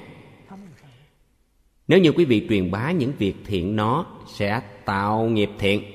[1.89, 5.94] Nếu như quý vị truyền bá những việc thiện, nó sẽ tạo nghiệp thiện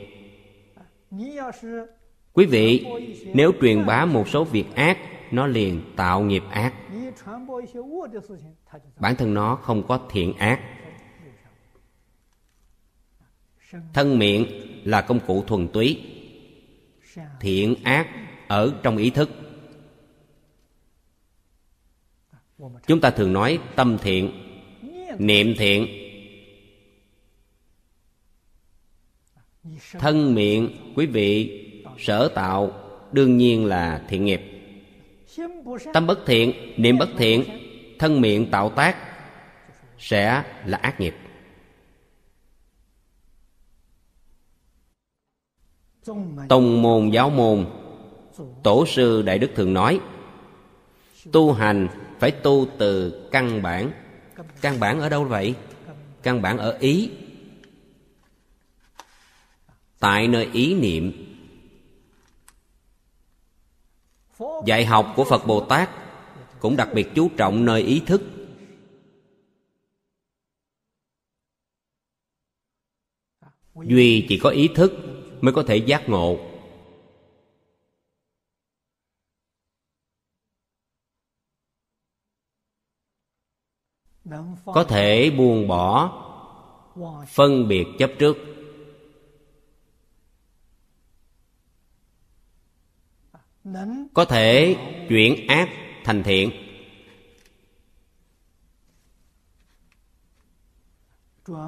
[2.34, 2.86] quý vị,
[3.34, 4.98] nếu truyền bá một số việc ác,
[5.32, 6.74] nó liền tạo nghiệp ác.
[9.00, 10.60] Bản thân nó không có thiện ác.
[13.94, 14.46] Thân miệng
[14.84, 16.02] là công cụ thuần túy.
[17.40, 18.08] Thiện ác
[18.48, 19.30] ở trong ý thức.
[22.88, 24.32] Chúng ta thường nói tâm thiện,
[25.18, 25.88] niệm thiện.
[29.92, 31.62] Thân miệng quý vị,
[31.98, 32.74] sở tạo
[33.12, 34.42] đương nhiên là thiện nghiệp.
[35.94, 37.44] Tâm bất thiện, niệm bất thiện,
[38.00, 38.96] thân miệng tạo tác
[39.98, 41.16] sẽ là ác nghiệp.
[46.50, 47.66] Tông môn, giáo môn,
[48.64, 50.00] tổ sư đại đức thường nói,
[51.32, 51.88] tu hành
[52.20, 53.92] phải tu từ căn bản.
[54.62, 55.56] Căn bản ở đâu vậy?
[56.24, 57.10] Căn bản ở ý
[60.00, 61.26] tại nơi ý niệm.
[64.66, 65.90] Dạy học của phật bồ tát
[66.60, 68.22] cũng đặc biệt chú trọng nơi ý thức.
[73.76, 74.92] Duy chỉ có ý thức
[75.42, 76.38] mới có thể giác ngộ.
[84.66, 86.16] Có thể buông bỏ,
[87.28, 88.38] phân biệt chấp trước.
[94.14, 94.76] Có thể
[95.10, 95.70] chuyển ác
[96.04, 96.52] thành thiện.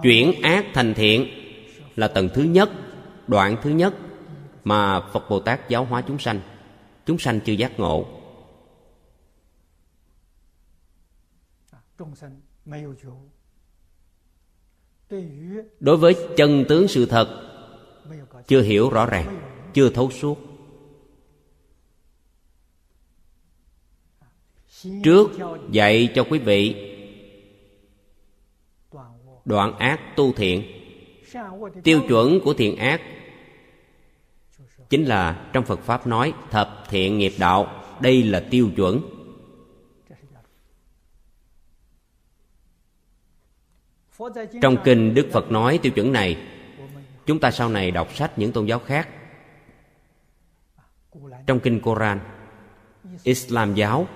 [0.04, 1.28] Chuyển ác thành thiện
[1.96, 2.70] là tầng thứ nhất
[3.28, 3.94] đoạn thứ nhất
[4.64, 6.42] mà phật bồ tát giáo hóa chúng sanh.
[7.06, 8.06] Chúng sanh chưa giác ngộ.
[15.80, 17.48] Đối với chân tướng sự thật
[18.48, 19.42] chưa hiểu rõ ràng
[19.74, 20.51] chưa thấu suốt
[25.04, 25.32] trước,
[25.72, 26.76] dạy cho quý vị
[29.46, 30.64] đoạn ác tu thiện.
[31.84, 33.02] Tiêu chuẩn của thiện ác
[34.90, 37.84] chính là trong phật pháp nói, thập thiện nghiệp đạo.
[38.02, 39.02] Đây là tiêu chuẩn.
[44.62, 46.38] Trong kinh đức phật nói tiêu chuẩn này,
[47.26, 49.10] chúng ta sau này đọc sách những tôn giáo khác.
[51.48, 52.20] Trong kinh koran,
[53.24, 54.08] islam giáo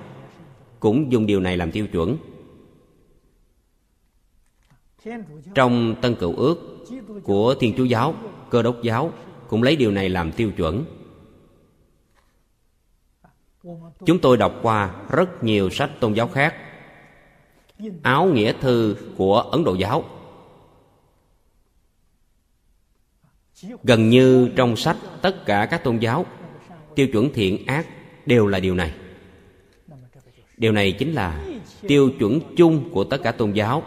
[0.86, 2.18] cũng dùng điều này làm tiêu chuẩn.
[5.56, 6.86] Trong tân cựu ước
[7.24, 8.16] của thiên chúa giáo,
[8.50, 9.12] cơ đốc giáo
[9.50, 10.86] cũng lấy điều này làm tiêu chuẩn.
[14.06, 16.56] Chúng tôi đọc qua rất nhiều sách tôn giáo khác.
[18.04, 20.04] Áo nghĩa thư của ấn độ giáo.
[23.84, 26.26] Gần như trong sách tất cả các tôn giáo,
[26.96, 27.88] tiêu chuẩn thiện ác
[28.26, 28.94] đều là điều này
[30.58, 31.46] điều này chính là
[31.82, 33.84] tiêu chuẩn chung của tất cả tôn giáo.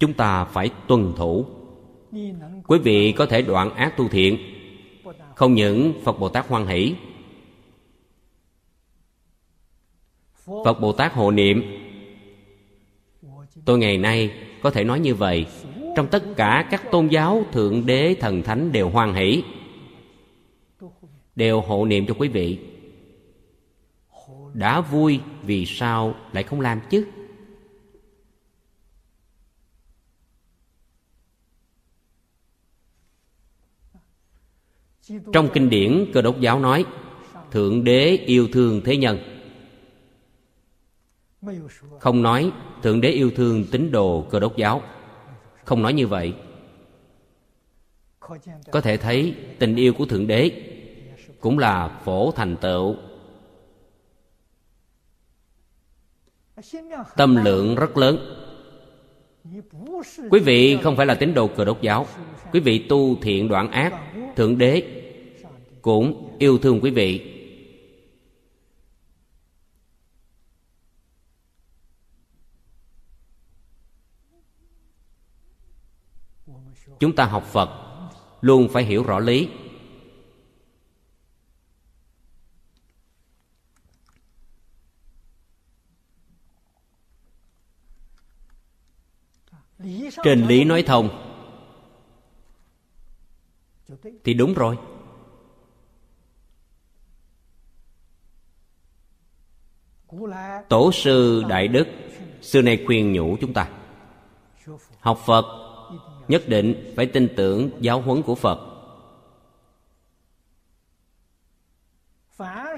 [0.00, 1.46] Chúng ta phải tuân thủ.
[2.66, 4.38] Quý vị có thể đoạn ác tu thiện.
[5.36, 6.94] Không những phật bồ tát hoan hỷ,
[10.44, 11.62] phật bồ tát hộ niệm.
[13.64, 15.46] Tôi ngày nay có thể nói như vậy
[15.96, 19.42] trong tất cả các tôn giáo, thượng đế, thần thánh đều hoan hỷ,
[21.36, 22.58] đều hộ niệm cho quý vị.
[24.54, 27.06] Đã vui vì sao lại không làm chứ?
[35.32, 36.84] Trong kinh điển, cơ đốc giáo nói,
[37.50, 39.18] thượng đế yêu thương thế nhân.
[42.00, 42.52] Không nói,
[42.82, 44.82] thượng đế yêu thương tín đồ cơ đốc giáo
[45.64, 46.34] không nói như vậy.
[48.70, 50.50] Có thể thấy, tình yêu của thượng đế
[51.40, 52.96] cũng là phổ thành tựu.
[57.16, 58.18] Tâm lượng rất lớn.
[60.30, 62.06] Quý vị không phải là tín đồ cờ đốc giáo.
[62.52, 63.92] Quý vị tu thiện đoạn ác,
[64.36, 64.82] thượng đế
[65.82, 67.31] cũng yêu thương quý vị.
[77.02, 77.70] Chúng ta học phật,
[78.40, 79.48] luôn phải hiểu rõ lý.
[90.24, 91.08] Trên lý nói thông,
[94.24, 94.78] thì đúng rồi.
[100.68, 101.86] Tổ sư đại đức,
[102.40, 103.68] xưa nay khuyên nhủ chúng ta,
[105.00, 105.61] học phật
[106.32, 108.58] nhất định phải tin tưởng giáo huấn của phật.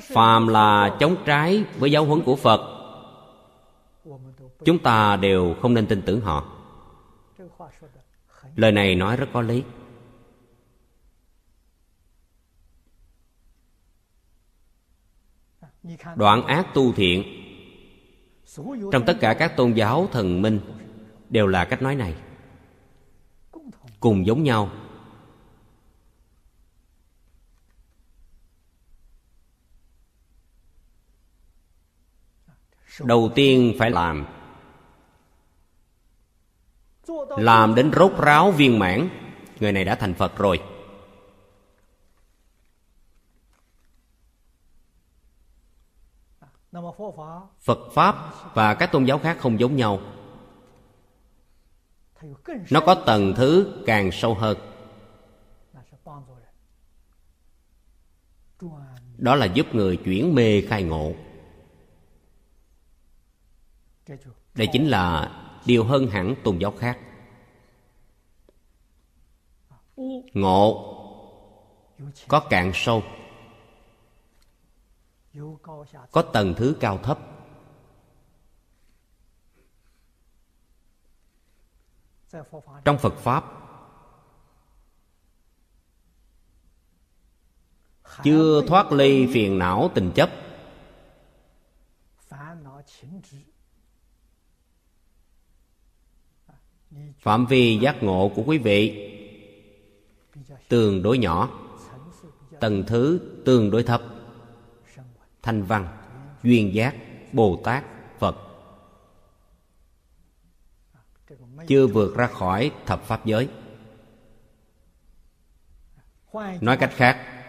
[0.02, 2.60] Phàm là chống trái với giáo huấn của phật,
[4.64, 6.56] chúng ta đều không nên tin tưởng họ.
[8.56, 9.62] Lời này nói rất có lý.
[16.16, 17.24] Đoạn ác tu thiện,
[18.92, 20.60] trong tất cả các tôn giáo thần minh
[21.30, 22.14] đều là cách nói này
[24.04, 24.70] cùng giống nhau.
[33.00, 34.26] Đầu tiên phải làm.
[37.28, 39.08] Làm đến rốt ráo viên mãn,
[39.60, 40.62] người này đã thành phật rồi.
[47.60, 48.16] Phật pháp
[48.54, 50.00] và các tôn giáo khác không giống nhau
[52.70, 54.58] nó có tầng thứ càng sâu hơn.
[59.18, 61.12] Đó là giúp người chuyển mê khai ngộ.
[64.54, 65.32] Đây chính là
[65.66, 66.98] điều hơn hẳn tôn giáo khác.
[70.32, 70.90] Ngộ
[72.28, 73.02] có cạn sâu,
[76.12, 77.18] có tầng thứ cao thấp.
[82.84, 83.44] Trong phật pháp,
[88.24, 90.30] chưa thoát ly phiền não tình chấp.
[97.18, 99.10] Phạm vi giác ngộ của quý vị
[100.68, 101.50] tương đối nhỏ,
[102.60, 104.02] tầng thứ tương đối thấp.
[105.42, 105.98] Thanh văn,
[106.42, 106.94] duyên giác,
[107.32, 107.84] bồ tát
[108.18, 108.36] phật
[111.66, 113.48] chưa vượt ra khỏi thập pháp giới.
[116.60, 117.44] Nói cách khác,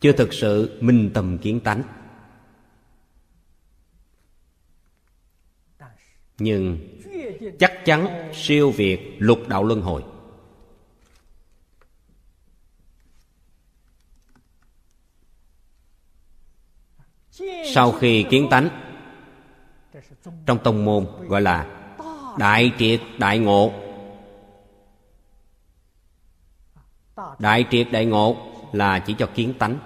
[0.00, 1.82] chưa thực sự minh tầm kiến tánh.
[6.38, 6.78] Nhưng
[7.58, 10.04] chắc chắn siêu việt lục đạo luân hồi.
[17.74, 18.68] Sau khi kiến tánh,
[20.46, 21.81] trong tông môn gọi là
[22.38, 23.72] đại triệt đại ngộ.
[27.38, 28.36] Đại triệt đại ngộ
[28.72, 29.78] là chỉ cho kiến tánh.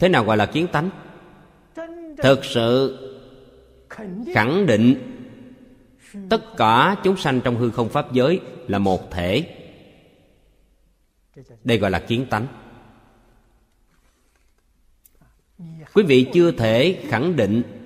[0.00, 0.90] Thế nào gọi là kiến tánh?
[2.22, 2.98] Thực sự
[4.34, 5.10] khẳng định
[6.30, 9.56] tất cả chúng sanh trong hư không pháp giới là một thể.
[11.64, 12.46] Đây gọi là kiến tánh.
[15.94, 17.83] Quý vị chưa thể khẳng định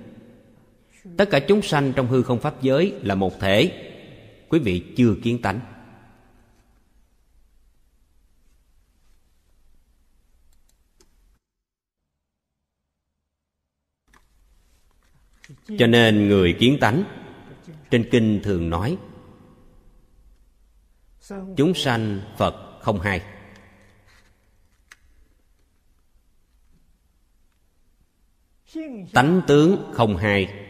[1.19, 3.85] tất cả chúng sanh trong hư không pháp giới là một thể.
[4.49, 5.61] Quý vị chưa kiến tánh.
[15.79, 17.05] Cho nên người kiến tánh,
[17.91, 18.99] trên kinh thường nói,
[21.57, 23.23] chúng sanh phật không hai
[29.13, 30.68] tánh tướng không hai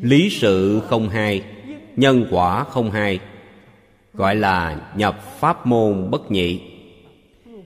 [0.00, 1.44] lý sự không hai,
[1.96, 3.20] nhân quả không hai,
[4.14, 6.60] gọi là nhập pháp môn bất nhị.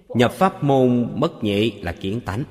[0.09, 2.44] Nhập pháp môn bất nhị là kiến tánh.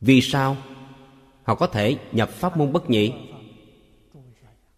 [0.00, 0.56] Vì sao?
[1.42, 3.12] Họ có thể nhập pháp môn bất nhị.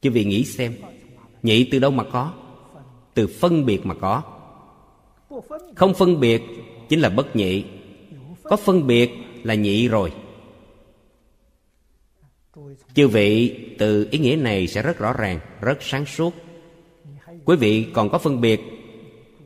[0.00, 0.74] Chứ vì nghĩ xem,
[1.46, 2.32] Nhị từ đâu mà có?
[3.14, 4.22] Từ phân biệt mà có.
[5.74, 6.42] Không phân biệt
[6.88, 7.64] chính là bất nhị.
[8.42, 9.10] Có phân biệt
[9.42, 10.12] là nhị rồi.
[12.94, 16.34] Chư vị, từ ý nghĩa này sẽ rất rõ ràng, Rất sáng suốt.
[17.44, 18.60] Quý vị còn có phân biệt.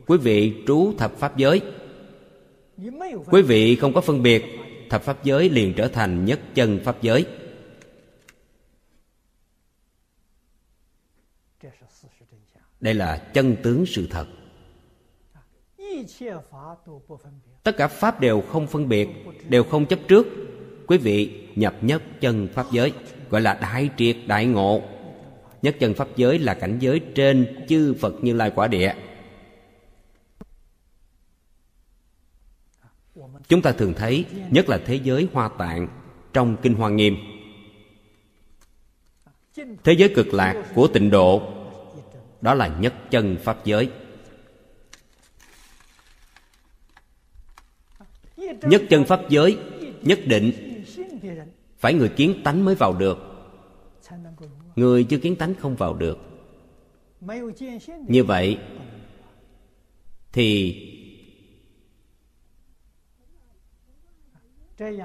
[0.06, 1.60] Quý vị trú thập pháp giới.
[3.26, 4.44] Quý vị không có phân biệt,
[4.90, 7.26] Thập pháp giới liền trở thành nhất chân pháp giới.
[12.80, 14.26] Đây là chân tướng sự thật.
[17.62, 19.08] Tất cả Pháp đều không phân biệt,
[19.48, 20.26] Đều không chấp trước.
[20.86, 22.92] Quý vị, nhập nhất chân Pháp giới,
[23.30, 24.82] Gọi là đại triệt, đại ngộ.
[25.62, 28.94] Nhất chân Pháp giới là cảnh giới trên chư Phật Như Lai quả địa.
[33.48, 35.88] Chúng ta thường thấy, Nhất là thế giới hoa tạng,
[36.32, 37.16] Trong Kinh Hoa Nghiêm.
[39.84, 41.42] Thế giới cực lạc của tịnh độ,
[42.40, 43.90] Đó là nhất chân Pháp giới.
[48.62, 49.58] Nhất chân Pháp giới
[50.02, 50.52] Nhất định.
[51.78, 53.18] Phải người kiến tánh mới vào được.
[54.76, 56.18] Người chưa kiến tánh không vào được.
[58.08, 58.58] Như vậy
[60.32, 60.76] Thì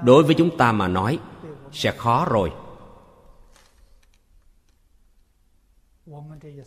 [0.04, 1.18] Đối với chúng ta mà nói
[1.72, 2.52] Sẽ khó rồi.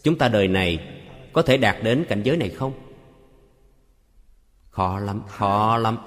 [0.04, 1.00] Chúng ta đời này
[1.34, 2.74] Có thể đạt đến cảnh giới này không?
[4.70, 5.98] Khó lắm, khó lắm.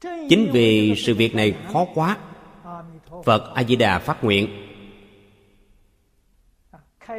[0.00, 2.18] Chính vì sự việc này khó quá,
[3.24, 4.64] phật a di đà phát nguyện.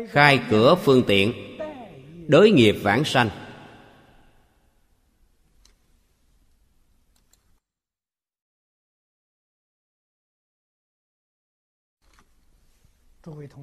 [0.09, 1.33] Khai cửa phương tiện,
[2.27, 3.29] đối nghiệp vãng sanh.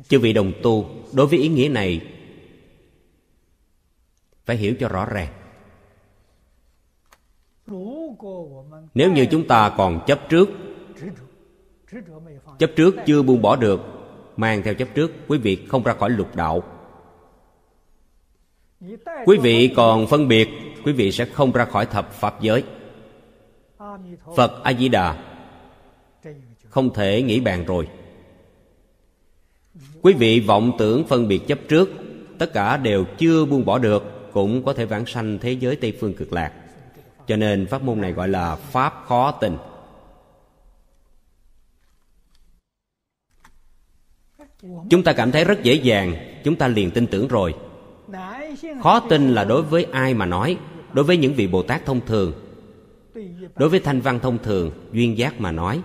[0.08, 2.12] Chư vị đồng tu, đối với ý nghĩa này,
[4.44, 5.45] phải hiểu cho rõ ràng
[8.94, 10.48] nếu như chúng ta còn chấp trước
[12.58, 13.80] chấp trước chưa buông bỏ được,
[14.36, 16.62] mang theo chấp trước, quý vị không ra khỏi lục đạo.
[19.26, 20.48] Quý vị còn phân biệt,
[20.84, 22.64] quý vị sẽ không ra khỏi thập pháp giới.
[24.36, 25.22] Phật a di đà
[26.68, 27.88] không thể nghĩ bàn rồi.
[30.02, 31.90] Quý vị vọng tưởng phân biệt chấp trước,
[32.38, 35.96] tất cả đều chưa buông bỏ được, cũng có thể vãng sanh thế giới tây
[36.00, 36.52] phương cực lạc
[37.26, 39.56] cho nên pháp môn này gọi là pháp khó tin
[44.90, 47.54] chúng ta cảm thấy rất dễ dàng, chúng ta liền tin tưởng rồi.
[48.82, 50.58] Khó tin là đối với ai mà nói,
[50.92, 52.32] đối với những vị bồ tát thông thường.
[53.56, 55.82] Đối với thanh văn thông thường, duyên giác mà nói,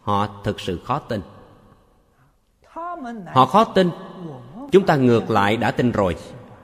[0.00, 1.20] họ thực sự khó tin.
[3.34, 3.90] Họ khó tin,
[4.72, 6.16] chúng ta ngược lại đã tin rồi.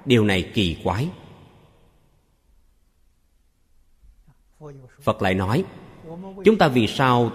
[0.05, 1.09] Điều này kỳ quái.
[5.03, 5.65] Phật lại nói,
[6.45, 7.31] chúng ta vì sao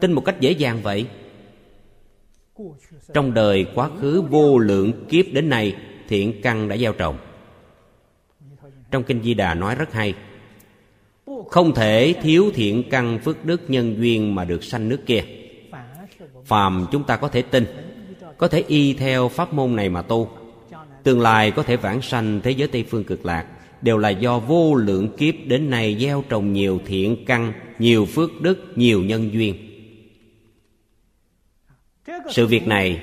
[0.00, 1.06] tin một cách dễ dàng vậy?
[3.14, 5.76] Trong đời quá khứ vô lượng kiếp đến nay,
[6.08, 7.18] thiện căn đã gieo trồng.
[8.90, 10.14] Trong kinh di đà nói rất hay,
[11.50, 15.24] không thể thiếu thiện căn phước đức nhân duyên mà được sanh nước kia.
[16.44, 17.66] Phàm chúng ta có thể tin,
[18.38, 20.30] có thể y theo pháp môn này mà tu,
[21.02, 23.46] tương lai có thể vãng sanh thế giới tây phương cực lạc
[23.84, 28.40] đều là do vô lượng kiếp đến nay gieo trồng nhiều thiện căn, nhiều phước
[28.40, 29.70] đức, nhiều nhân duyên.
[32.30, 33.02] Sự việc này,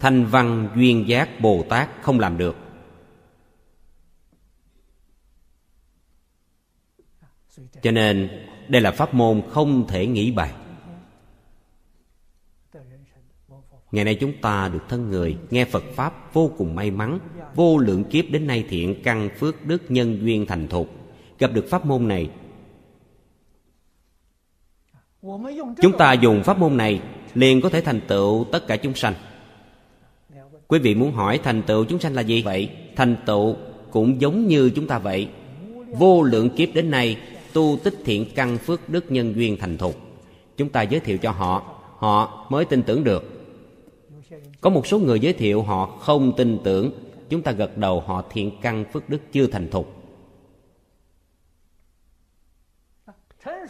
[0.00, 2.56] thanh văn duyên giác bồ tát không làm được.
[7.82, 10.52] Cho nên, đây là pháp môn không thể nghĩ bài
[13.92, 17.18] Ngày nay chúng ta được thân người, Nghe Phật Pháp vô cùng may mắn,
[17.54, 20.90] Vô lượng kiếp đến nay thiện căn phước đức nhân duyên thành thục.
[21.38, 22.30] Gặp được pháp môn này,
[25.82, 27.00] Chúng ta dùng pháp môn này,
[27.34, 29.14] Liền có thể thành tựu tất cả chúng sanh.
[30.68, 32.42] Quý vị muốn hỏi thành tựu chúng sanh là gì?
[32.42, 32.70] Vậy?
[32.96, 33.56] Thành tựu
[33.90, 35.28] cũng giống như chúng ta vậy.
[35.98, 37.16] Vô lượng kiếp đến nay,
[37.52, 39.96] Tu tích thiện căn phước đức nhân duyên thành thục.
[40.56, 43.37] Chúng ta giới thiệu cho họ Họ mới tin tưởng được
[44.60, 46.90] có một số người giới thiệu họ không tin tưởng.
[47.28, 49.94] Chúng ta gật đầu họ thiện căn phước đức chưa thành thục.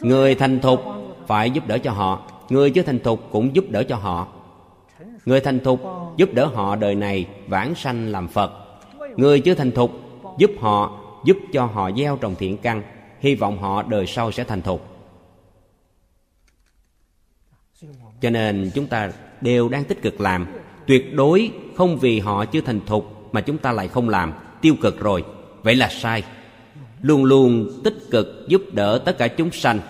[0.00, 0.80] Người thành thục
[1.26, 2.30] phải giúp đỡ cho họ.
[2.48, 4.28] Người chưa thành thục cũng giúp đỡ cho họ.
[5.24, 5.80] Người thành thục
[6.16, 8.52] giúp đỡ họ đời này vãng sanh làm phật.
[9.16, 9.90] Người chưa thành thục
[10.38, 12.82] giúp họ, giúp cho họ gieo trồng thiện căn.
[13.20, 14.86] Hy vọng họ đời sau sẽ thành thục.
[18.20, 20.46] Cho nên chúng ta đều đang tích cực làm
[20.88, 24.32] tuyệt đối không vì họ chưa thành thục mà chúng ta lại không làm.
[24.60, 25.24] Tiêu cực rồi.
[25.62, 26.24] Vậy là sai.
[27.00, 29.80] Luôn luôn tích cực giúp đỡ tất cả chúng sanh.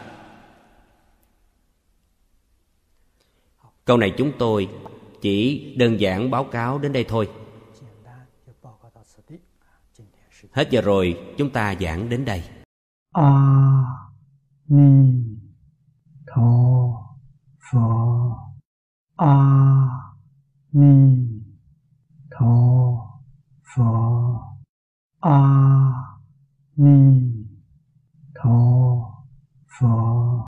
[3.85, 4.69] Câu này chúng tôi
[5.21, 7.29] chỉ đơn giản báo cáo đến đây thôi.
[10.53, 12.43] Hết giờ rồi, chúng ta giảng đến đây.
[13.13, 13.51] A
[14.69, 15.13] ni
[16.27, 16.43] tho
[17.73, 17.99] phật
[20.71, 21.43] 弥
[22.31, 23.23] 陀
[23.63, 24.59] 佛。
[25.21, 26.21] 阿
[26.75, 27.49] 弥
[28.35, 29.25] 陀
[29.67, 30.39] 佛。